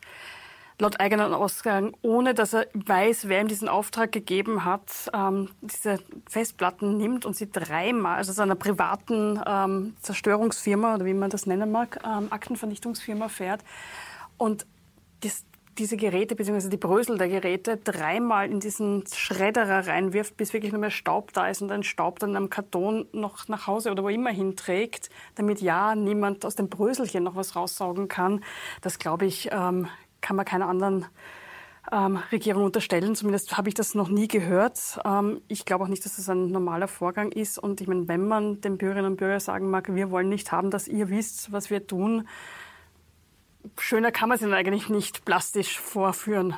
laut 0.78 1.00
eigenen 1.00 1.32
Aussagen, 1.32 1.92
ohne 2.02 2.34
dass 2.34 2.52
er 2.52 2.66
weiß, 2.74 3.28
wer 3.28 3.40
ihm 3.40 3.48
diesen 3.48 3.68
Auftrag 3.68 4.12
gegeben 4.12 4.64
hat, 4.64 5.10
ähm, 5.14 5.50
diese 5.62 5.98
Festplatten 6.28 6.98
nimmt 6.98 7.24
und 7.24 7.34
sie 7.34 7.50
dreimal, 7.50 8.16
also 8.16 8.32
seiner 8.32 8.56
privaten 8.56 9.40
ähm, 9.46 9.96
Zerstörungsfirma 10.00 10.96
oder 10.96 11.04
wie 11.06 11.14
man 11.14 11.30
das 11.30 11.46
nennen 11.46 11.70
mag, 11.70 11.98
ähm, 12.04 12.26
Aktenvernichtungsfirma 12.30 13.28
fährt 13.28 13.62
und 14.36 14.66
das, 15.22 15.44
diese 15.78 15.96
Geräte 15.96 16.36
bzw. 16.36 16.68
die 16.68 16.76
Brösel 16.76 17.16
der 17.16 17.28
Geräte 17.28 17.78
dreimal 17.78 18.50
in 18.50 18.60
diesen 18.60 19.04
Schredderer 19.06 19.86
reinwirft, 19.86 20.36
bis 20.36 20.52
wirklich 20.52 20.72
nur 20.72 20.80
mehr 20.80 20.90
Staub 20.90 21.32
da 21.32 21.48
ist 21.48 21.62
und 21.62 21.70
ein 21.70 21.82
Staub 21.84 22.18
dann 22.18 22.36
am 22.36 22.50
Karton 22.50 23.06
noch 23.12 23.48
nach 23.48 23.66
Hause 23.66 23.90
oder 23.90 24.02
wo 24.02 24.08
immer 24.08 24.30
hinträgt, 24.30 25.08
damit 25.36 25.60
ja 25.62 25.94
niemand 25.94 26.44
aus 26.44 26.54
dem 26.54 26.68
Bröselchen 26.68 27.24
noch 27.24 27.34
was 27.34 27.56
raussaugen 27.56 28.08
kann. 28.08 28.42
Das 28.82 28.98
glaube 28.98 29.26
ich, 29.26 29.50
ähm, 29.52 29.88
kann 30.26 30.34
man 30.34 30.44
keiner 30.44 30.68
anderen 30.68 31.06
ähm, 31.92 32.18
Regierung 32.32 32.64
unterstellen. 32.64 33.14
Zumindest 33.14 33.56
habe 33.56 33.68
ich 33.68 33.74
das 33.74 33.94
noch 33.94 34.08
nie 34.08 34.26
gehört. 34.26 34.98
Ähm, 35.04 35.40
ich 35.46 35.64
glaube 35.64 35.84
auch 35.84 35.88
nicht, 35.88 36.04
dass 36.04 36.16
das 36.16 36.28
ein 36.28 36.50
normaler 36.50 36.88
Vorgang 36.88 37.30
ist. 37.30 37.58
Und 37.58 37.80
ich 37.80 37.86
meine, 37.86 38.08
wenn 38.08 38.26
man 38.26 38.60
den 38.60 38.76
Bürgerinnen 38.76 39.12
und 39.12 39.16
Bürgern 39.18 39.38
sagen 39.38 39.70
mag, 39.70 39.94
wir 39.94 40.10
wollen 40.10 40.28
nicht 40.28 40.50
haben, 40.50 40.72
dass 40.72 40.88
ihr 40.88 41.10
wisst, 41.10 41.52
was 41.52 41.70
wir 41.70 41.86
tun, 41.86 42.26
schöner 43.78 44.10
kann 44.10 44.28
man 44.28 44.36
es 44.36 44.42
ihnen 44.42 44.52
eigentlich 44.52 44.88
nicht 44.88 45.24
plastisch 45.24 45.78
vorführen. 45.78 46.56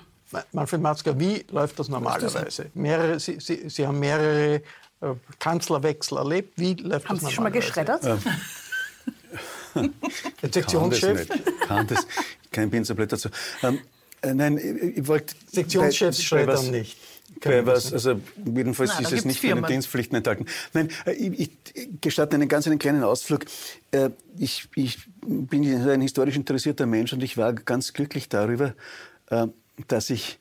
Manfred 0.52 0.80
Matzka, 0.80 1.18
wie 1.18 1.44
läuft 1.50 1.78
das 1.78 1.90
normalerweise? 1.90 2.70
Mehrere, 2.72 3.20
Sie, 3.20 3.38
Sie, 3.38 3.68
Sie 3.68 3.86
haben 3.86 3.98
mehrere 3.98 4.62
äh, 5.00 5.14
Kanzlerwechsel 5.38 6.16
erlebt. 6.16 6.54
Wie 6.56 6.74
läuft 6.74 7.08
haben 7.08 7.18
das 7.18 7.28
Sie 7.28 7.34
schon 7.34 7.44
mal 7.44 7.50
geschreddert? 7.50 8.02
Ähm. 9.74 9.94
Sektionschef? 10.42 11.28
Kann 11.66 11.86
das, 11.86 12.06
kein 12.08 12.16
bin 12.16 12.37
so 12.84 12.94
blöd 12.94 13.12
dazu. 13.12 13.28
Ähm, 13.62 13.78
äh, 14.22 14.34
nein, 14.34 14.58
ich, 14.58 14.98
ich 14.98 15.06
wollte... 15.06 15.34
Sektionschefs 15.50 16.22
schreddern 16.22 16.70
nicht. 16.70 16.96
Bei 17.44 17.64
was, 17.66 17.92
also 17.92 18.20
jedenfalls 18.44 18.94
Nein, 18.94 19.04
ist 19.04 19.12
es 19.12 19.24
nicht 19.24 19.40
für 19.40 19.54
den 19.54 19.64
Dienstpflichten 19.64 20.16
enthalten. 20.16 20.46
Nein, 20.72 20.88
äh, 21.04 21.12
ich, 21.12 21.50
ich 21.74 21.88
gestatte 22.00 22.36
einen 22.36 22.48
ganz 22.48 22.66
einen 22.66 22.78
kleinen 22.78 23.04
Ausflug. 23.04 23.44
Äh, 23.90 24.10
ich, 24.38 24.68
ich 24.74 24.98
bin 25.20 25.64
ein 25.88 26.00
historisch 26.00 26.36
interessierter 26.36 26.86
Mensch 26.86 27.12
und 27.12 27.22
ich 27.22 27.36
war 27.36 27.52
ganz 27.52 27.92
glücklich 27.92 28.28
darüber, 28.28 28.74
äh, 29.30 29.46
dass 29.86 30.10
ich 30.10 30.38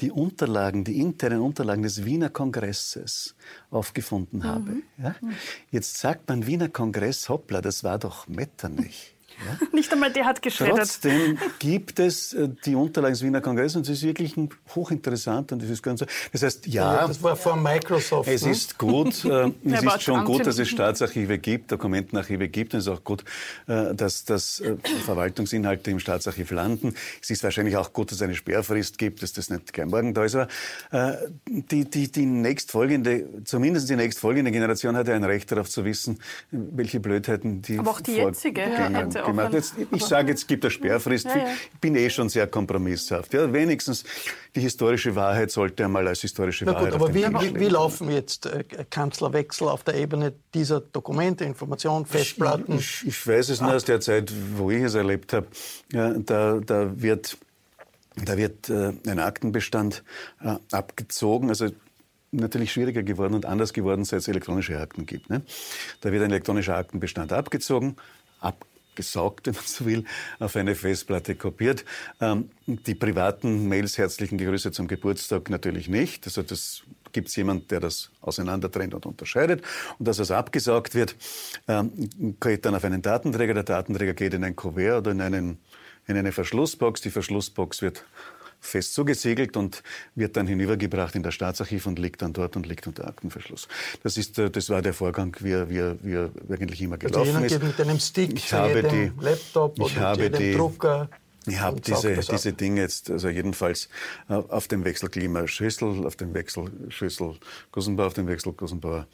die 0.00 0.10
Unterlagen, 0.10 0.84
die 0.84 0.98
internen 0.98 1.40
Unterlagen 1.40 1.82
des 1.82 2.04
Wiener 2.04 2.30
Kongresses 2.30 3.34
aufgefunden 3.70 4.44
habe. 4.44 4.70
Mhm. 4.70 4.82
Ja? 5.02 5.14
Jetzt 5.70 5.98
sagt 5.98 6.28
man 6.28 6.46
Wiener 6.46 6.68
Kongress, 6.68 7.28
hoppla, 7.28 7.60
das 7.60 7.84
war 7.84 7.98
doch 7.98 8.28
Metternich. 8.28 9.14
Ja? 9.44 9.66
Nicht 9.72 9.92
einmal 9.92 10.12
der 10.12 10.26
hat 10.26 10.42
geschreddert. 10.42 10.78
Trotzdem 10.78 11.38
gibt 11.58 11.98
es 11.98 12.32
äh, 12.32 12.48
die 12.64 12.74
Unterlagen 12.74 13.14
des 13.14 13.22
Wiener 13.22 13.40
Kongresses 13.40 13.76
und 13.76 13.82
es 13.82 13.90
ist 13.90 14.02
wirklich 14.02 14.34
hochinteressant 14.74 15.52
und 15.52 15.62
das 15.62 15.70
ist 15.70 15.82
ganz. 15.82 16.04
Das 16.32 16.42
heißt, 16.42 16.66
ja, 16.66 16.94
ja 16.94 17.08
das 17.08 17.22
war 17.22 17.36
vor 17.36 17.56
Microsoft. 17.56 18.28
Es 18.28 18.44
ne? 18.44 18.52
ist 18.52 18.78
gut, 18.78 19.24
äh, 19.24 19.50
es 19.64 19.82
ist 19.82 20.02
schon 20.02 20.24
gut, 20.24 20.46
dass 20.46 20.58
es 20.58 20.68
Staatsarchive 20.68 21.38
gibt, 21.38 21.72
Dokumentenarchive 21.72 22.48
gibt. 22.48 22.74
Und 22.74 22.80
es 22.80 22.86
ist 22.86 22.92
auch 22.92 23.04
gut, 23.04 23.24
äh, 23.66 23.94
dass, 23.94 24.24
dass 24.24 24.60
äh, 24.60 24.76
Verwaltungsinhalte 25.04 25.90
im 25.90 26.00
Staatsarchiv 26.00 26.50
landen. 26.50 26.94
Es 27.22 27.30
ist 27.30 27.42
wahrscheinlich 27.42 27.76
auch 27.76 27.92
gut, 27.92 28.10
dass 28.10 28.16
es 28.16 28.22
eine 28.22 28.34
Sperrfrist 28.34 28.98
gibt, 28.98 29.22
dass 29.22 29.32
das 29.32 29.50
nicht 29.50 29.72
gleich 29.72 29.86
morgen 29.86 30.14
da 30.14 30.24
ist. 30.24 30.34
Aber 30.34 30.48
äh, 30.90 31.16
die, 31.46 31.88
die, 31.88 32.10
die 32.10 32.26
nächstfolgende, 32.26 33.44
zumindest 33.44 33.88
die 33.88 33.96
nächstfolgende 33.96 34.50
Generation 34.50 34.96
hat 34.96 35.08
ja 35.08 35.14
ein 35.14 35.24
Recht 35.24 35.50
darauf 35.52 35.68
zu 35.68 35.84
wissen, 35.84 36.18
welche 36.50 37.00
Blödheiten 37.00 37.62
die. 37.62 37.78
Aber 37.78 37.90
auch 37.90 38.00
die 38.00 38.12
jetzige 38.12 38.62
hätte 38.62 39.24
auch 39.24 39.29
gemacht. 39.30 39.52
Jetzt, 39.52 39.74
ich 39.90 40.04
sage, 40.04 40.30
jetzt 40.30 40.46
gibt 40.46 40.64
es 40.64 40.72
Sperrfrist. 40.72 41.26
Ja, 41.26 41.36
ja. 41.36 41.46
Ich 41.72 41.80
bin 41.80 41.96
eh 41.96 42.10
schon 42.10 42.28
sehr 42.28 42.46
kompromisshaft. 42.46 43.32
Ja, 43.32 43.52
wenigstens 43.52 44.04
die 44.54 44.60
historische 44.60 45.14
Wahrheit 45.14 45.50
sollte 45.50 45.84
einmal 45.84 46.06
als 46.08 46.20
historische 46.20 46.64
Na 46.64 46.74
Wahrheit. 46.74 46.92
Gut, 46.92 47.02
aber 47.02 47.14
wie, 47.14 47.24
wie, 47.24 47.60
wie, 47.60 47.68
laufen 47.68 48.10
jetzt 48.10 48.46
äh, 48.46 48.64
Kanzlerwechsel 48.88 49.68
auf 49.68 49.84
der 49.84 49.94
Ebene 49.94 50.32
dieser 50.54 50.80
Dokumente, 50.80 51.44
Informationen, 51.44 52.06
Festplatten? 52.06 52.78
Ich, 52.78 53.02
ich, 53.02 53.08
ich 53.08 53.26
weiß 53.26 53.48
es 53.48 53.60
nur 53.60 53.74
aus 53.74 53.84
der 53.84 54.00
Zeit, 54.00 54.32
wo 54.56 54.70
ich 54.70 54.82
es 54.82 54.94
erlebt 54.94 55.32
habe. 55.32 55.46
Ja, 55.92 56.14
da, 56.14 56.60
da 56.64 57.00
wird 57.00 57.36
da 58.24 58.36
wird 58.36 58.68
äh, 58.68 58.92
ein 59.06 59.18
Aktenbestand 59.18 60.02
äh, 60.42 60.56
abgezogen. 60.72 61.48
Also 61.48 61.68
natürlich 62.32 62.72
schwieriger 62.72 63.02
geworden 63.02 63.34
und 63.34 63.46
anders 63.46 63.72
geworden, 63.72 64.04
seit 64.04 64.20
es 64.20 64.28
elektronische 64.28 64.78
Akten 64.78 65.06
gibt. 65.06 65.30
Ne? 65.30 65.42
Da 66.00 66.12
wird 66.12 66.22
ein 66.22 66.30
elektronischer 66.30 66.76
Aktenbestand 66.76 67.32
abgezogen, 67.32 67.96
ab, 68.40 68.64
gesaugt, 69.00 69.46
wenn 69.46 69.54
man 69.54 69.64
so 69.64 69.84
will, 69.84 70.04
auf 70.38 70.56
eine 70.56 70.74
Festplatte 70.74 71.34
kopiert. 71.34 71.84
Ähm, 72.20 72.50
die 72.66 72.94
privaten 72.94 73.68
Mails, 73.68 73.98
herzlichen 73.98 74.38
Grüße 74.38 74.72
zum 74.72 74.88
Geburtstag 74.88 75.50
natürlich 75.50 75.88
nicht. 75.88 76.26
Also 76.26 76.42
das 76.42 76.82
gibt 77.12 77.28
es 77.28 77.36
jemanden, 77.36 77.66
der 77.68 77.80
das 77.80 78.10
auseinandertrennt 78.20 78.94
und 78.94 79.06
unterscheidet. 79.06 79.62
Und 79.98 80.06
dass 80.06 80.18
es 80.18 80.30
abgesaugt 80.30 80.94
wird, 80.94 81.16
ähm, 81.66 82.36
geht 82.40 82.64
dann 82.64 82.74
auf 82.74 82.84
einen 82.84 83.02
Datenträger. 83.02 83.54
Der 83.54 83.64
Datenträger 83.64 84.14
geht 84.14 84.34
in 84.34 84.44
ein 84.44 84.56
Kuvert 84.56 84.98
oder 84.98 85.10
in 85.10 85.20
einen 85.20 85.58
in 86.06 86.16
eine 86.16 86.32
Verschlussbox. 86.32 87.00
Die 87.00 87.10
Verschlussbox 87.10 87.82
wird 87.82 88.04
fest 88.60 88.94
zugesiegelt 88.94 89.56
und 89.56 89.82
wird 90.14 90.36
dann 90.36 90.46
hinübergebracht 90.46 91.14
in 91.14 91.22
das 91.22 91.34
Staatsarchiv 91.34 91.86
und 91.86 91.98
liegt 91.98 92.22
dann 92.22 92.32
dort 92.32 92.56
und 92.56 92.66
liegt 92.66 92.86
unter 92.86 93.06
Aktenverschluss. 93.08 93.68
Das, 94.02 94.16
ist, 94.16 94.38
äh, 94.38 94.50
das 94.50 94.68
war 94.68 94.82
der 94.82 94.94
Vorgang, 94.94 95.36
wie 95.40 95.52
er, 95.52 95.70
wie 95.70 95.78
er, 95.78 95.96
wie 96.02 96.14
er 96.14 96.30
eigentlich 96.50 96.82
immer 96.82 96.98
gelaufen 96.98 97.36
also 97.36 97.56
ist. 97.56 97.62
mit 97.62 97.80
einem 97.80 97.98
Stick 97.98 98.32
ich 98.34 98.52
habe 98.52 98.82
die, 98.82 99.12
Laptop 99.20 99.78
ich 99.78 99.84
oder 99.84 100.00
habe 100.00 100.30
die, 100.30 100.52
Drucker. 100.52 101.08
Ich 101.46 101.58
habe 101.58 101.80
diese, 101.80 102.16
diese 102.16 102.52
Dinge 102.52 102.82
jetzt, 102.82 103.10
also 103.10 103.28
jedenfalls 103.28 103.88
äh, 104.28 104.34
auf 104.34 104.68
dem 104.68 104.84
Wechselklima 104.84 105.46
Schüssel, 105.46 106.06
auf 106.06 106.16
dem 106.16 106.34
Wechselschüssel 106.34 107.36
Gussenbauer, 107.72 108.08
auf 108.08 108.14
dem 108.14 108.26
Wechsel 108.26 108.52
Gussenbauer 108.52 109.06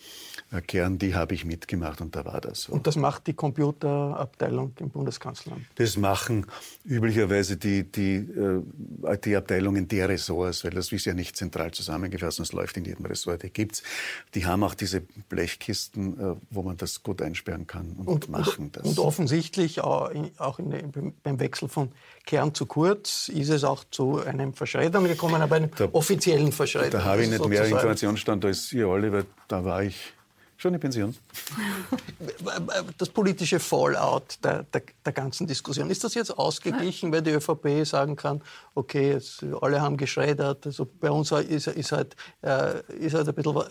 Kern, 0.66 0.98
die 0.98 1.14
habe 1.14 1.34
ich 1.34 1.44
mitgemacht 1.44 2.00
und 2.00 2.14
da 2.14 2.24
war 2.24 2.40
das 2.40 2.62
so. 2.62 2.72
Und 2.72 2.86
das 2.86 2.96
macht 2.96 3.26
die 3.26 3.34
Computerabteilung 3.34 4.72
im 4.78 4.90
Bundeskanzleramt? 4.90 5.66
Das 5.74 5.96
machen 5.96 6.46
üblicherweise 6.84 7.56
die, 7.56 7.90
die 7.90 8.14
äh, 8.14 8.62
IT-Abteilungen 9.04 9.88
der 9.88 10.08
Ressorts, 10.08 10.62
weil 10.64 10.70
das 10.70 10.92
ist 10.92 11.04
ja 11.04 11.14
nicht 11.14 11.36
zentral 11.36 11.72
zusammengefasst, 11.72 12.38
es 12.38 12.52
läuft 12.52 12.76
in 12.76 12.84
jedem 12.84 13.06
Ressort, 13.06 13.42
die 13.42 13.50
gibt's. 13.50 13.82
Die 14.34 14.46
haben 14.46 14.62
auch 14.62 14.74
diese 14.74 15.00
Blechkisten, 15.00 16.18
äh, 16.18 16.36
wo 16.50 16.62
man 16.62 16.76
das 16.76 17.02
gut 17.02 17.22
einsperren 17.22 17.66
kann 17.66 17.96
und, 17.98 18.06
und 18.06 18.28
machen 18.28 18.70
das. 18.70 18.84
Und 18.84 19.00
offensichtlich 19.00 19.80
auch, 19.80 20.10
in, 20.10 20.30
auch 20.38 20.60
in, 20.60 21.12
beim 21.24 21.40
Wechsel 21.40 21.68
von 21.68 21.90
Kern 22.24 22.54
zu 22.54 22.66
kurz 22.66 23.28
ist 23.28 23.48
es 23.48 23.64
auch 23.64 23.82
zu 23.90 24.20
einem 24.20 24.54
Verschreddern 24.54 25.04
gekommen, 25.04 25.42
aber 25.42 25.56
einem 25.56 25.70
da, 25.76 25.88
offiziellen 25.92 26.52
Verschreddern. 26.52 26.90
Da 26.92 27.04
habe 27.04 27.24
ich 27.24 27.30
nicht 27.30 27.46
mehr 27.46 27.64
Informationsstand 27.64 28.44
als 28.44 28.72
ihr 28.72 28.86
weil 28.86 29.26
da 29.48 29.64
war 29.64 29.82
ich 29.82 30.14
Schon 30.58 30.74
in 30.74 30.80
Pension. 30.80 31.14
Das 32.98 33.08
politische 33.08 33.60
Fallout 33.60 34.38
der, 34.42 34.62
der, 34.64 34.82
der, 35.04 35.12
ganzen 35.12 35.46
Diskussion, 35.46 35.90
ist 35.90 36.02
das 36.04 36.14
jetzt 36.14 36.36
ausgeglichen, 36.38 37.12
weil 37.12 37.22
die 37.22 37.30
ÖVP 37.30 37.84
sagen 37.84 38.16
kann, 38.16 38.40
okay, 38.74 39.12
jetzt, 39.12 39.44
alle 39.60 39.80
haben 39.80 39.96
geschreddert, 39.96 40.66
also 40.66 40.86
bei 41.00 41.10
uns 41.10 41.32
ist, 41.32 41.66
ist, 41.66 41.92
halt, 41.92 42.16
äh, 42.42 42.80
ist 42.98 43.14
halt 43.14 43.28
ein 43.28 43.34
bisschen 43.34 43.56
äh, 43.56 43.62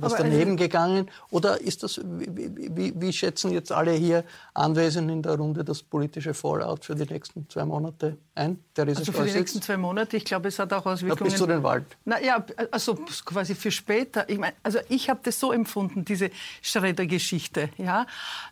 was 0.00 0.14
Aber 0.14 0.24
daneben 0.24 0.52
also, 0.52 0.64
gegangen? 0.64 1.10
Oder 1.30 1.60
ist 1.60 1.82
das, 1.82 2.00
wie, 2.04 2.50
wie, 2.76 2.92
wie, 3.00 3.12
schätzen 3.12 3.52
jetzt 3.52 3.72
alle 3.72 3.92
hier 3.92 4.24
Anwesenden 4.54 5.16
in 5.16 5.22
der 5.22 5.36
Runde 5.36 5.64
das 5.64 5.82
politische 5.82 6.34
Fallout 6.34 6.84
für 6.84 6.94
die 6.94 7.10
nächsten 7.10 7.48
zwei 7.48 7.64
Monate 7.64 8.18
ein? 8.34 8.58
also 8.76 9.12
für 9.12 9.24
die 9.24 9.32
nächsten 9.32 9.62
zwei 9.62 9.76
Monate, 9.76 10.16
ich 10.16 10.24
glaube, 10.24 10.48
es 10.48 10.58
hat 10.58 10.72
auch 10.72 10.84
Auswirkungen. 10.84 11.18
Na, 11.20 11.24
bis 11.24 11.36
zu 11.36 11.46
den 11.46 11.62
Wald. 11.62 11.84
Na 12.04 12.20
ja, 12.20 12.44
also 12.70 12.94
quasi 13.24 13.54
für 13.54 13.70
später. 13.70 14.28
Ich 14.28 14.38
meine, 14.38 14.54
also 14.62 14.78
ich 14.88 15.08
habe 15.08 15.20
das 15.22 15.40
so 15.40 15.52
empfunden, 15.52 16.04
diese 16.04 16.25
diese 16.28 16.80
Schredder-Geschichte, 16.80 17.70
ja, 17.78 18.06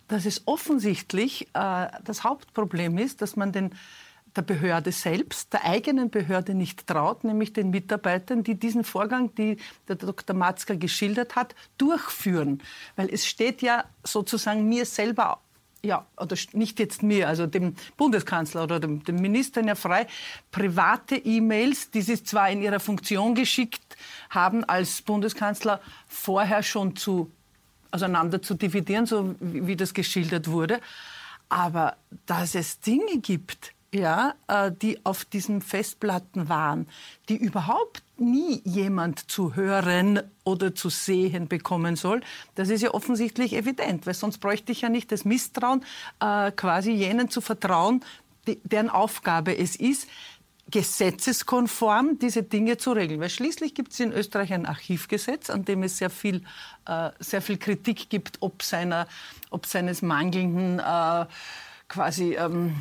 dass 0.08 0.26
es 0.26 0.42
offensichtlich 0.46 1.48
äh, 1.54 1.88
das 2.04 2.24
Hauptproblem 2.24 2.98
ist, 2.98 3.22
dass 3.22 3.36
man 3.36 3.52
den 3.52 3.70
der 4.36 4.42
Behörde 4.42 4.90
selbst, 4.90 5.52
der 5.52 5.64
eigenen 5.64 6.10
Behörde 6.10 6.54
nicht 6.54 6.88
traut, 6.88 7.22
nämlich 7.22 7.52
den 7.52 7.70
Mitarbeitern, 7.70 8.42
die 8.42 8.56
diesen 8.56 8.82
Vorgang, 8.82 9.32
die 9.36 9.58
der 9.86 9.94
Dr. 9.94 10.34
Matzker 10.34 10.74
geschildert 10.74 11.36
hat, 11.36 11.54
durchführen. 11.78 12.60
Weil 12.96 13.14
es 13.14 13.26
steht 13.26 13.62
ja 13.62 13.84
sozusagen 14.02 14.68
mir 14.68 14.86
selber 14.86 15.38
ja, 15.84 16.06
oder 16.16 16.36
nicht 16.52 16.80
jetzt 16.80 17.02
mir, 17.02 17.28
also 17.28 17.46
dem 17.46 17.76
Bundeskanzler 17.96 18.64
oder 18.64 18.80
dem, 18.80 19.04
dem 19.04 19.16
Ministern 19.16 19.68
ja 19.68 19.74
frei, 19.74 20.06
private 20.50 21.14
E-Mails, 21.16 21.90
die 21.90 22.02
sie 22.02 22.24
zwar 22.24 22.50
in 22.50 22.62
ihrer 22.62 22.80
Funktion 22.80 23.34
geschickt 23.34 23.96
haben, 24.30 24.64
als 24.64 25.02
Bundeskanzler 25.02 25.80
vorher 26.08 26.62
schon 26.62 26.96
zu 26.96 27.30
auseinander 27.94 28.42
zu 28.42 28.54
dividieren, 28.54 29.06
so 29.06 29.34
wie, 29.40 29.66
wie 29.66 29.76
das 29.76 29.94
geschildert 29.94 30.48
wurde. 30.48 30.80
Aber 31.48 31.96
dass 32.26 32.54
es 32.54 32.80
Dinge 32.80 33.18
gibt, 33.20 33.72
ja, 33.94 34.34
äh, 34.48 34.72
die 34.72 35.04
auf 35.04 35.24
diesen 35.24 35.62
Festplatten 35.62 36.48
waren, 36.48 36.88
die 37.28 37.36
überhaupt 37.36 38.02
nie 38.16 38.60
jemand 38.64 39.30
zu 39.30 39.54
hören 39.54 40.20
oder 40.42 40.74
zu 40.74 40.88
sehen 40.88 41.46
bekommen 41.46 41.96
soll, 41.96 42.20
das 42.56 42.68
ist 42.68 42.82
ja 42.82 42.92
offensichtlich 42.92 43.54
evident, 43.54 44.06
weil 44.06 44.14
sonst 44.14 44.38
bräuchte 44.38 44.72
ich 44.72 44.80
ja 44.80 44.88
nicht 44.88 45.12
das 45.12 45.24
Misstrauen, 45.24 45.84
äh, 46.20 46.50
quasi 46.50 46.90
jenen 46.90 47.30
zu 47.30 47.40
vertrauen, 47.40 48.04
deren 48.64 48.90
Aufgabe 48.90 49.56
es 49.56 49.76
ist, 49.76 50.08
gesetzeskonform 50.70 52.18
diese 52.18 52.42
Dinge 52.42 52.76
zu 52.78 52.92
regeln. 52.92 53.20
Weil 53.20 53.30
schließlich 53.30 53.74
gibt 53.74 53.92
es 53.92 54.00
in 54.00 54.12
Österreich 54.12 54.52
ein 54.52 54.66
Archivgesetz, 54.66 55.50
an 55.50 55.64
dem 55.64 55.82
es 55.82 55.98
sehr 55.98 56.10
viel, 56.10 56.42
äh, 56.86 57.10
sehr 57.18 57.42
viel 57.42 57.58
Kritik 57.58 58.08
gibt, 58.10 58.38
ob, 58.40 58.62
seiner, 58.62 59.06
ob 59.50 59.66
seines 59.66 60.02
mangelnden 60.02 60.78
äh, 60.78 61.26
quasi 61.88 62.34
ähm, 62.34 62.74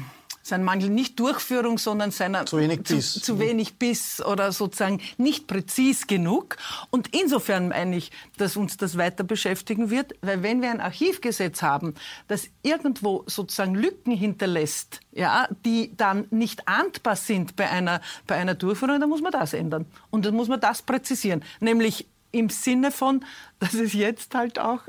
sein 0.44 0.64
Mangel 0.64 0.90
nicht 0.90 1.20
Durchführung, 1.20 1.78
sondern 1.78 2.12
seiner 2.12 2.46
zu 2.46 2.58
wenig 2.60 2.84
Biss, 2.84 3.14
zu, 3.14 3.22
zu 3.22 3.40
wenig 3.40 3.76
Biss 3.76 4.22
oder 4.24 4.52
sozusagen 4.52 5.02
nicht 5.18 5.48
präzis 5.48 6.06
genug. 6.06 6.58
Und 6.92 7.16
insofern 7.16 7.70
meine 7.70 7.96
ich, 7.96 8.12
dass 8.38 8.58
uns 8.58 8.78
das 8.78 8.98
weiter 8.98 9.24
beschäftigen 9.24 9.90
wird, 9.90 10.14
weil 10.22 10.44
wenn 10.44 10.62
wir 10.62 10.70
ein 10.70 10.82
Archivgesetz 10.82 11.62
haben, 11.62 11.96
das 12.28 12.50
irgendwo 12.62 13.24
sozusagen 13.26 13.74
Lücken 13.74 14.12
hinterlässt, 14.12 15.00
ja, 15.14 15.48
die 15.66 15.96
dann 15.96 16.28
nicht 16.30 16.68
ahndbar 16.68 17.16
sind 17.16 17.56
bei 17.56 17.70
einer, 17.70 18.02
bei 18.28 18.36
einer 18.36 18.54
Durchführung, 18.54 19.00
dann 19.00 19.10
muss 19.10 19.22
man 19.22 19.32
das 19.32 19.54
ändern. 19.54 19.86
Und 20.12 20.26
dann 20.26 20.36
muss 20.36 20.50
man 20.50 20.60
das 20.60 20.82
präzisieren. 20.82 21.44
Nämlich 21.62 22.06
im 22.32 22.50
Sinne 22.50 22.92
von, 22.92 23.24
dass 23.60 23.76
es 23.76 23.94
jetzt 23.94 24.36
halt 24.36 24.60
auch 24.60 24.82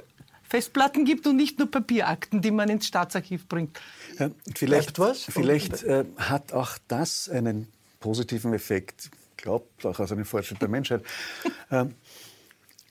Festplatten 0.54 1.04
gibt 1.04 1.26
und 1.26 1.34
nicht 1.34 1.58
nur 1.58 1.68
Papierakten, 1.68 2.40
die 2.40 2.52
man 2.52 2.68
ins 2.68 2.86
Staatsarchiv 2.86 3.48
bringt. 3.48 3.80
Ja, 4.20 4.30
vielleicht 4.54 4.96
vielleicht 5.28 5.82
äh, 5.82 6.04
hat 6.16 6.52
auch 6.52 6.78
das 6.86 7.28
einen 7.28 7.66
positiven 7.98 8.54
Effekt, 8.54 9.10
glaubt 9.36 9.84
auch 9.84 9.98
aus 9.98 10.12
einem 10.12 10.24
Fortschritt 10.24 10.62
der 10.62 10.68
Menschheit. 10.68 11.02
äh, 11.70 11.86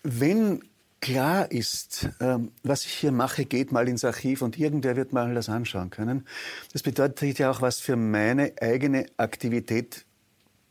wenn 0.04 0.62
klar 1.00 1.50
ist, 1.54 2.10
äh, 2.20 2.38
was 2.64 2.84
ich 2.84 2.92
hier 2.92 3.14
mache, 3.14 3.46
geht 3.46 3.72
mal 3.72 3.88
ins 3.88 4.04
Archiv 4.04 4.42
und 4.42 4.60
irgendwer 4.60 4.98
wird 4.98 5.14
mal 5.14 5.34
das 5.34 5.48
anschauen 5.48 5.90
können. 5.90 6.28
Das 6.74 6.84
bedeutet 6.84 7.40
ja 7.40 7.50
auch 7.50 7.62
was 7.62 7.80
für 7.80 7.96
meine 7.96 8.52
eigene 8.60 9.06
Aktivität 9.16 10.04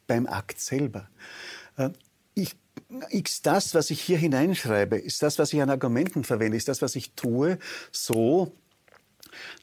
beim 0.06 0.26
Akt 0.26 0.60
selber. 0.60 1.08
Ich 2.34 2.56
ist 3.10 3.46
das, 3.46 3.74
was 3.74 3.90
ich 3.90 4.00
hier 4.00 4.18
hineinschreibe, 4.18 4.96
ist 4.96 5.22
das, 5.22 5.38
was 5.38 5.52
ich 5.52 5.62
an 5.62 5.70
Argumenten 5.70 6.24
verwende, 6.24 6.56
ist 6.56 6.68
das, 6.68 6.82
was 6.82 6.96
ich 6.96 7.12
tue, 7.12 7.58
so, 7.90 8.52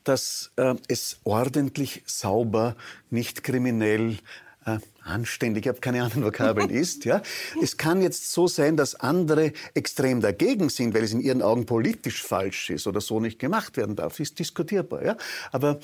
dass 0.03 0.51
äh, 0.55 0.75
es 0.87 1.19
ordentlich, 1.23 2.03
sauber, 2.05 2.75
nicht 3.09 3.43
kriminell, 3.43 4.17
äh, 4.65 4.79
anständig, 5.09 5.65
ich 5.65 5.69
habe 5.69 5.79
keine 5.79 6.03
anderen 6.03 6.23
Vokabeln 6.23 6.69
ist. 6.69 7.05
Ja. 7.05 7.21
Es 7.61 7.77
kann 7.77 8.01
jetzt 8.01 8.31
so 8.31 8.47
sein, 8.47 8.77
dass 8.77 8.95
andere 8.95 9.53
extrem 9.73 10.21
dagegen 10.21 10.69
sind, 10.69 10.93
weil 10.93 11.03
es 11.03 11.11
in 11.11 11.21
ihren 11.21 11.41
Augen 11.41 11.65
politisch 11.65 12.23
falsch 12.23 12.69
ist 12.69 12.87
oder 12.87 13.01
so 13.01 13.19
nicht 13.19 13.39
gemacht 13.39 13.77
werden 13.77 13.95
darf. 13.95 14.19
Ist 14.19 14.39
diskutierbar. 14.39 15.03
Ja. 15.03 15.17
Aber 15.51 15.79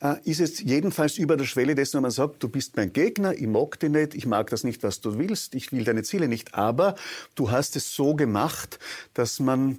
äh, 0.00 0.16
ist 0.24 0.40
es 0.40 0.60
jedenfalls 0.60 1.18
über 1.18 1.36
der 1.36 1.44
Schwelle 1.44 1.74
dessen, 1.74 1.94
wenn 1.94 2.02
man 2.02 2.10
sagt, 2.10 2.42
du 2.42 2.48
bist 2.48 2.76
mein 2.76 2.92
Gegner, 2.92 3.34
ich 3.34 3.46
mag 3.46 3.78
dich 3.80 3.90
nicht, 3.90 4.14
ich 4.14 4.26
mag 4.26 4.50
das 4.50 4.64
nicht, 4.64 4.82
was 4.82 5.00
du 5.00 5.18
willst, 5.18 5.54
ich 5.54 5.72
will 5.72 5.84
deine 5.84 6.02
Ziele 6.02 6.28
nicht, 6.28 6.54
aber 6.54 6.94
du 7.34 7.50
hast 7.50 7.76
es 7.76 7.94
so 7.94 8.14
gemacht, 8.14 8.78
dass 9.14 9.40
man 9.40 9.78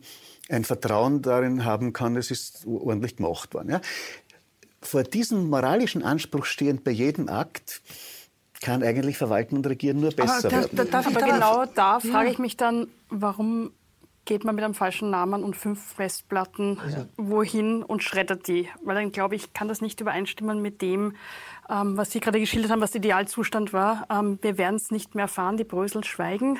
ein 0.50 0.66
Vertrauen 0.66 1.22
darin 1.22 1.64
haben 1.64 1.94
kann, 1.94 2.16
es 2.18 2.32
ist 2.32 2.66
ordentlich 2.66 3.16
gemacht 3.18 3.54
worden. 3.54 3.70
Ja. 3.70 3.82
Vor 4.82 5.04
diesem 5.04 5.50
moralischen 5.50 6.04
Anspruch 6.04 6.46
stehend 6.46 6.84
bei 6.84 6.92
jedem 6.92 7.30
Akt 7.30 7.82
kann 8.62 8.84
eigentlich 8.84 9.17
Verwalten 9.17 9.58
und 9.58 9.67
Regieren 9.67 10.00
nur 10.00 10.12
besser 10.12 10.48
aber 10.48 10.52
werden. 10.52 10.69
Da, 10.76 10.84
da, 10.84 11.00
aber 11.00 11.22
genau 11.22 11.65
da 11.65 12.00
frage 12.00 12.30
ich 12.30 12.39
mich 12.39 12.58
dann, 12.58 12.88
warum 13.10 13.72
geht 14.26 14.43
man 14.43 14.54
mit 14.54 14.63
einem 14.63 14.76
falschen 14.76 15.10
Namen 15.10 15.43
und 15.43 15.56
fünf 15.56 15.82
Festplatten 15.95 16.78
also. 16.80 17.06
wohin 17.17 17.84
und 17.84 18.04
schreddert 18.04 18.48
die? 18.48 18.69
Weil 18.84 18.95
dann 18.95 19.12
glaube 19.12 19.36
ich, 19.36 19.54
kann 19.54 19.67
das 19.67 19.82
nicht 19.82 20.00
übereinstimmen 20.02 20.62
mit 20.62 20.82
dem, 20.82 21.15
ähm, 21.69 21.98
was 21.98 22.12
Sie 22.12 22.19
gerade 22.19 22.39
geschildert 22.39 22.72
haben, 22.72 22.82
was 22.82 22.91
der 22.91 23.00
Idealzustand 23.00 23.74
war. 23.74 24.06
Ähm, 24.12 24.38
wir 24.41 24.58
werden 24.58 24.76
es 24.76 24.91
nicht 24.91 25.15
mehr 25.15 25.24
erfahren, 25.24 25.58
die 25.58 25.63
Brösel 25.63 26.04
schweigen. 26.04 26.60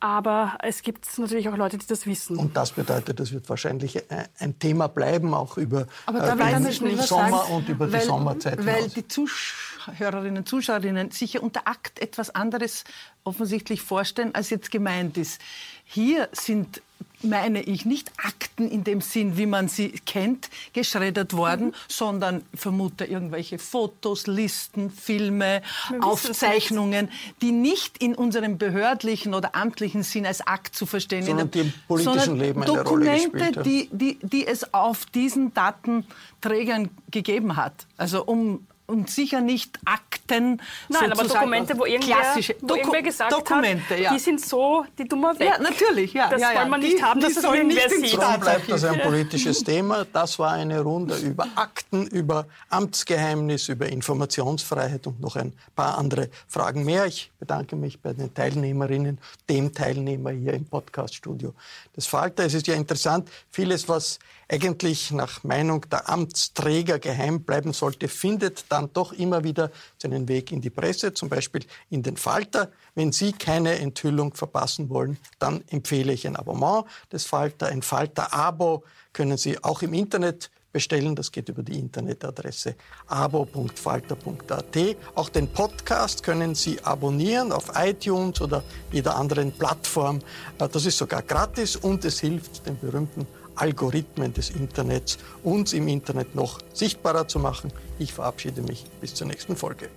Aber 0.00 0.56
es 0.62 0.82
gibt 0.82 1.06
natürlich 1.18 1.48
auch 1.50 1.56
Leute, 1.56 1.76
die 1.76 1.86
das 1.86 2.06
wissen. 2.06 2.38
Und 2.38 2.56
das 2.56 2.72
bedeutet, 2.72 3.20
das 3.20 3.32
wird 3.32 3.48
wahrscheinlich 3.48 3.96
äh, 3.96 4.24
ein 4.38 4.58
Thema 4.58 4.88
bleiben, 4.88 5.34
auch 5.34 5.58
über 5.58 5.86
Aber 6.06 6.20
da 6.20 6.34
äh, 6.34 6.60
den 6.60 6.72
Sommer 6.72 7.02
sagen, 7.02 7.52
und 7.54 7.68
über 7.68 7.92
weil, 7.92 8.00
die 8.00 8.06
Sommerzeit. 8.06 8.58
Weil 8.64 8.76
hinaus. 8.76 8.94
die 8.94 9.08
Zuhörerinnen 9.08 10.38
und 10.38 10.48
Zuschauerinnen 10.48 11.10
sich 11.10 11.34
ja 11.34 11.40
unter 11.40 11.68
Akt 11.68 12.00
etwas 12.00 12.34
anderes 12.34 12.84
offensichtlich 13.24 13.82
vorstellen, 13.82 14.34
als 14.34 14.48
jetzt 14.48 14.70
gemeint 14.70 15.18
ist. 15.18 15.40
Hier 15.84 16.28
sind 16.32 16.80
meine 17.22 17.62
ich, 17.62 17.84
nicht 17.84 18.10
Akten 18.16 18.68
in 18.68 18.84
dem 18.84 19.00
Sinn, 19.00 19.36
wie 19.36 19.46
man 19.46 19.68
sie 19.68 19.90
kennt, 20.06 20.50
geschreddert 20.72 21.34
worden, 21.34 21.66
mhm. 21.66 21.74
sondern 21.88 22.42
vermute 22.54 23.04
irgendwelche 23.04 23.58
Fotos, 23.58 24.26
Listen, 24.26 24.90
Filme, 24.90 25.62
Aufzeichnungen, 26.00 27.10
die 27.42 27.52
nicht 27.52 27.98
in 28.02 28.14
unserem 28.14 28.58
behördlichen 28.58 29.34
oder 29.34 29.54
amtlichen 29.54 30.02
Sinn 30.02 30.26
als 30.26 30.46
Akt 30.46 30.74
zu 30.74 30.86
verstehen 30.86 31.24
sondern 31.24 31.50
die 31.50 31.60
im 31.60 31.72
politischen 31.86 32.36
Leben 32.36 32.62
eine 32.62 32.72
Dokumente, 32.72 32.90
Rolle 32.90 33.48
gespielt, 33.50 33.66
die, 33.66 33.88
die, 33.92 34.18
die 34.22 34.46
es 34.46 34.72
auf 34.72 35.06
diesen 35.06 35.52
Datenträgern 35.54 36.88
gegeben 37.10 37.56
hat. 37.56 37.86
Also 37.96 38.24
um 38.24 38.66
und 38.90 39.08
sicher 39.08 39.40
nicht 39.40 39.78
Akten. 39.84 40.60
Nein, 40.88 41.12
aber 41.12 41.24
Dokumente, 41.24 41.78
wo 41.78 41.86
irgendwer, 41.86 42.16
klassische 42.16 42.56
wo 42.60 42.74
irgendwer 42.74 43.02
gesagt 43.02 43.32
Dokumente, 43.32 43.94
hat, 43.94 44.00
ja. 44.00 44.12
die 44.12 44.18
sind 44.18 44.40
so, 44.40 44.84
die 44.98 45.06
tun 45.06 45.20
wir 45.20 45.38
weg. 45.38 45.48
Ja, 45.48 45.58
natürlich. 45.58 46.12
Ja, 46.12 46.28
das 46.28 46.40
ja, 46.40 46.54
wollen 46.56 46.70
wir 46.70 46.78
nicht 46.78 46.98
die, 46.98 47.02
haben, 47.02 47.20
dass 47.20 47.34
das 47.34 47.44
irgendwer 47.44 47.88
sieht. 47.88 48.18
Darum 48.18 48.40
bleibt 48.40 48.70
das 48.70 48.84
ein 48.84 49.00
politisches 49.00 49.62
Thema. 49.64 50.04
Das 50.12 50.38
war 50.38 50.52
eine 50.52 50.80
Runde 50.80 51.16
über 51.16 51.46
Akten, 51.54 52.06
über 52.08 52.46
Amtsgeheimnis, 52.68 53.68
über 53.68 53.86
Informationsfreiheit 53.86 55.06
und 55.06 55.20
noch 55.20 55.36
ein 55.36 55.52
paar 55.76 55.96
andere 55.96 56.28
Fragen 56.48 56.84
mehr. 56.84 57.06
Ich 57.06 57.30
bedanke 57.38 57.76
mich 57.76 58.00
bei 58.00 58.12
den 58.12 58.34
Teilnehmerinnen, 58.34 59.18
dem 59.48 59.72
Teilnehmer 59.72 60.30
hier 60.30 60.54
im 60.54 60.64
Podcaststudio 60.64 61.54
des 61.96 62.06
Falter. 62.06 62.44
Es 62.44 62.54
ist 62.54 62.66
ja 62.66 62.74
interessant, 62.74 63.30
vieles, 63.50 63.88
was 63.88 64.18
eigentlich 64.50 65.12
nach 65.12 65.44
Meinung 65.44 65.88
der 65.90 66.08
Amtsträger 66.08 66.98
geheim 66.98 67.42
bleiben 67.42 67.72
sollte, 67.72 68.08
findet 68.08 68.64
dann 68.68 68.92
doch 68.92 69.12
immer 69.12 69.44
wieder 69.44 69.70
seinen 69.96 70.26
Weg 70.26 70.50
in 70.50 70.60
die 70.60 70.70
Presse, 70.70 71.14
zum 71.14 71.28
Beispiel 71.28 71.64
in 71.88 72.02
den 72.02 72.16
Falter. 72.16 72.70
Wenn 72.96 73.12
Sie 73.12 73.32
keine 73.32 73.78
Enthüllung 73.78 74.34
verpassen 74.34 74.90
wollen, 74.90 75.18
dann 75.38 75.62
empfehle 75.68 76.12
ich 76.12 76.26
ein 76.26 76.34
Abonnement 76.34 76.84
des 77.12 77.26
Falter. 77.26 77.68
Ein 77.68 77.82
Falter-Abo 77.82 78.82
können 79.12 79.36
Sie 79.38 79.62
auch 79.62 79.82
im 79.82 79.94
Internet 79.94 80.50
bestellen. 80.72 81.14
Das 81.14 81.30
geht 81.30 81.48
über 81.48 81.62
die 81.62 81.78
Internetadresse 81.78 82.74
abo.falter.at. 83.06 84.76
Auch 85.14 85.28
den 85.28 85.48
Podcast 85.48 86.22
können 86.22 86.54
Sie 86.54 86.82
abonnieren 86.82 87.52
auf 87.52 87.70
iTunes 87.76 88.40
oder 88.40 88.64
jeder 88.90 89.16
anderen 89.16 89.52
Plattform. 89.52 90.18
Äh, 90.58 90.68
das 90.68 90.86
ist 90.86 90.98
sogar 90.98 91.22
gratis 91.22 91.76
und 91.76 92.04
es 92.04 92.20
hilft 92.20 92.66
den 92.66 92.78
berühmten 92.78 93.26
Algorithmen 93.60 94.32
des 94.32 94.50
Internets 94.50 95.18
uns 95.42 95.72
im 95.72 95.88
Internet 95.88 96.34
noch 96.34 96.60
sichtbarer 96.72 97.28
zu 97.28 97.38
machen. 97.38 97.72
Ich 97.98 98.12
verabschiede 98.14 98.62
mich 98.62 98.84
bis 99.00 99.14
zur 99.14 99.26
nächsten 99.26 99.54
Folge. 99.56 99.90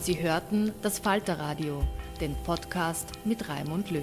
Sie 0.00 0.20
hörten 0.20 0.72
das 0.82 0.98
Falterradio, 0.98 1.84
den 2.20 2.34
Podcast 2.42 3.08
mit 3.24 3.48
Raimund 3.48 3.90
Löw. 3.92 4.02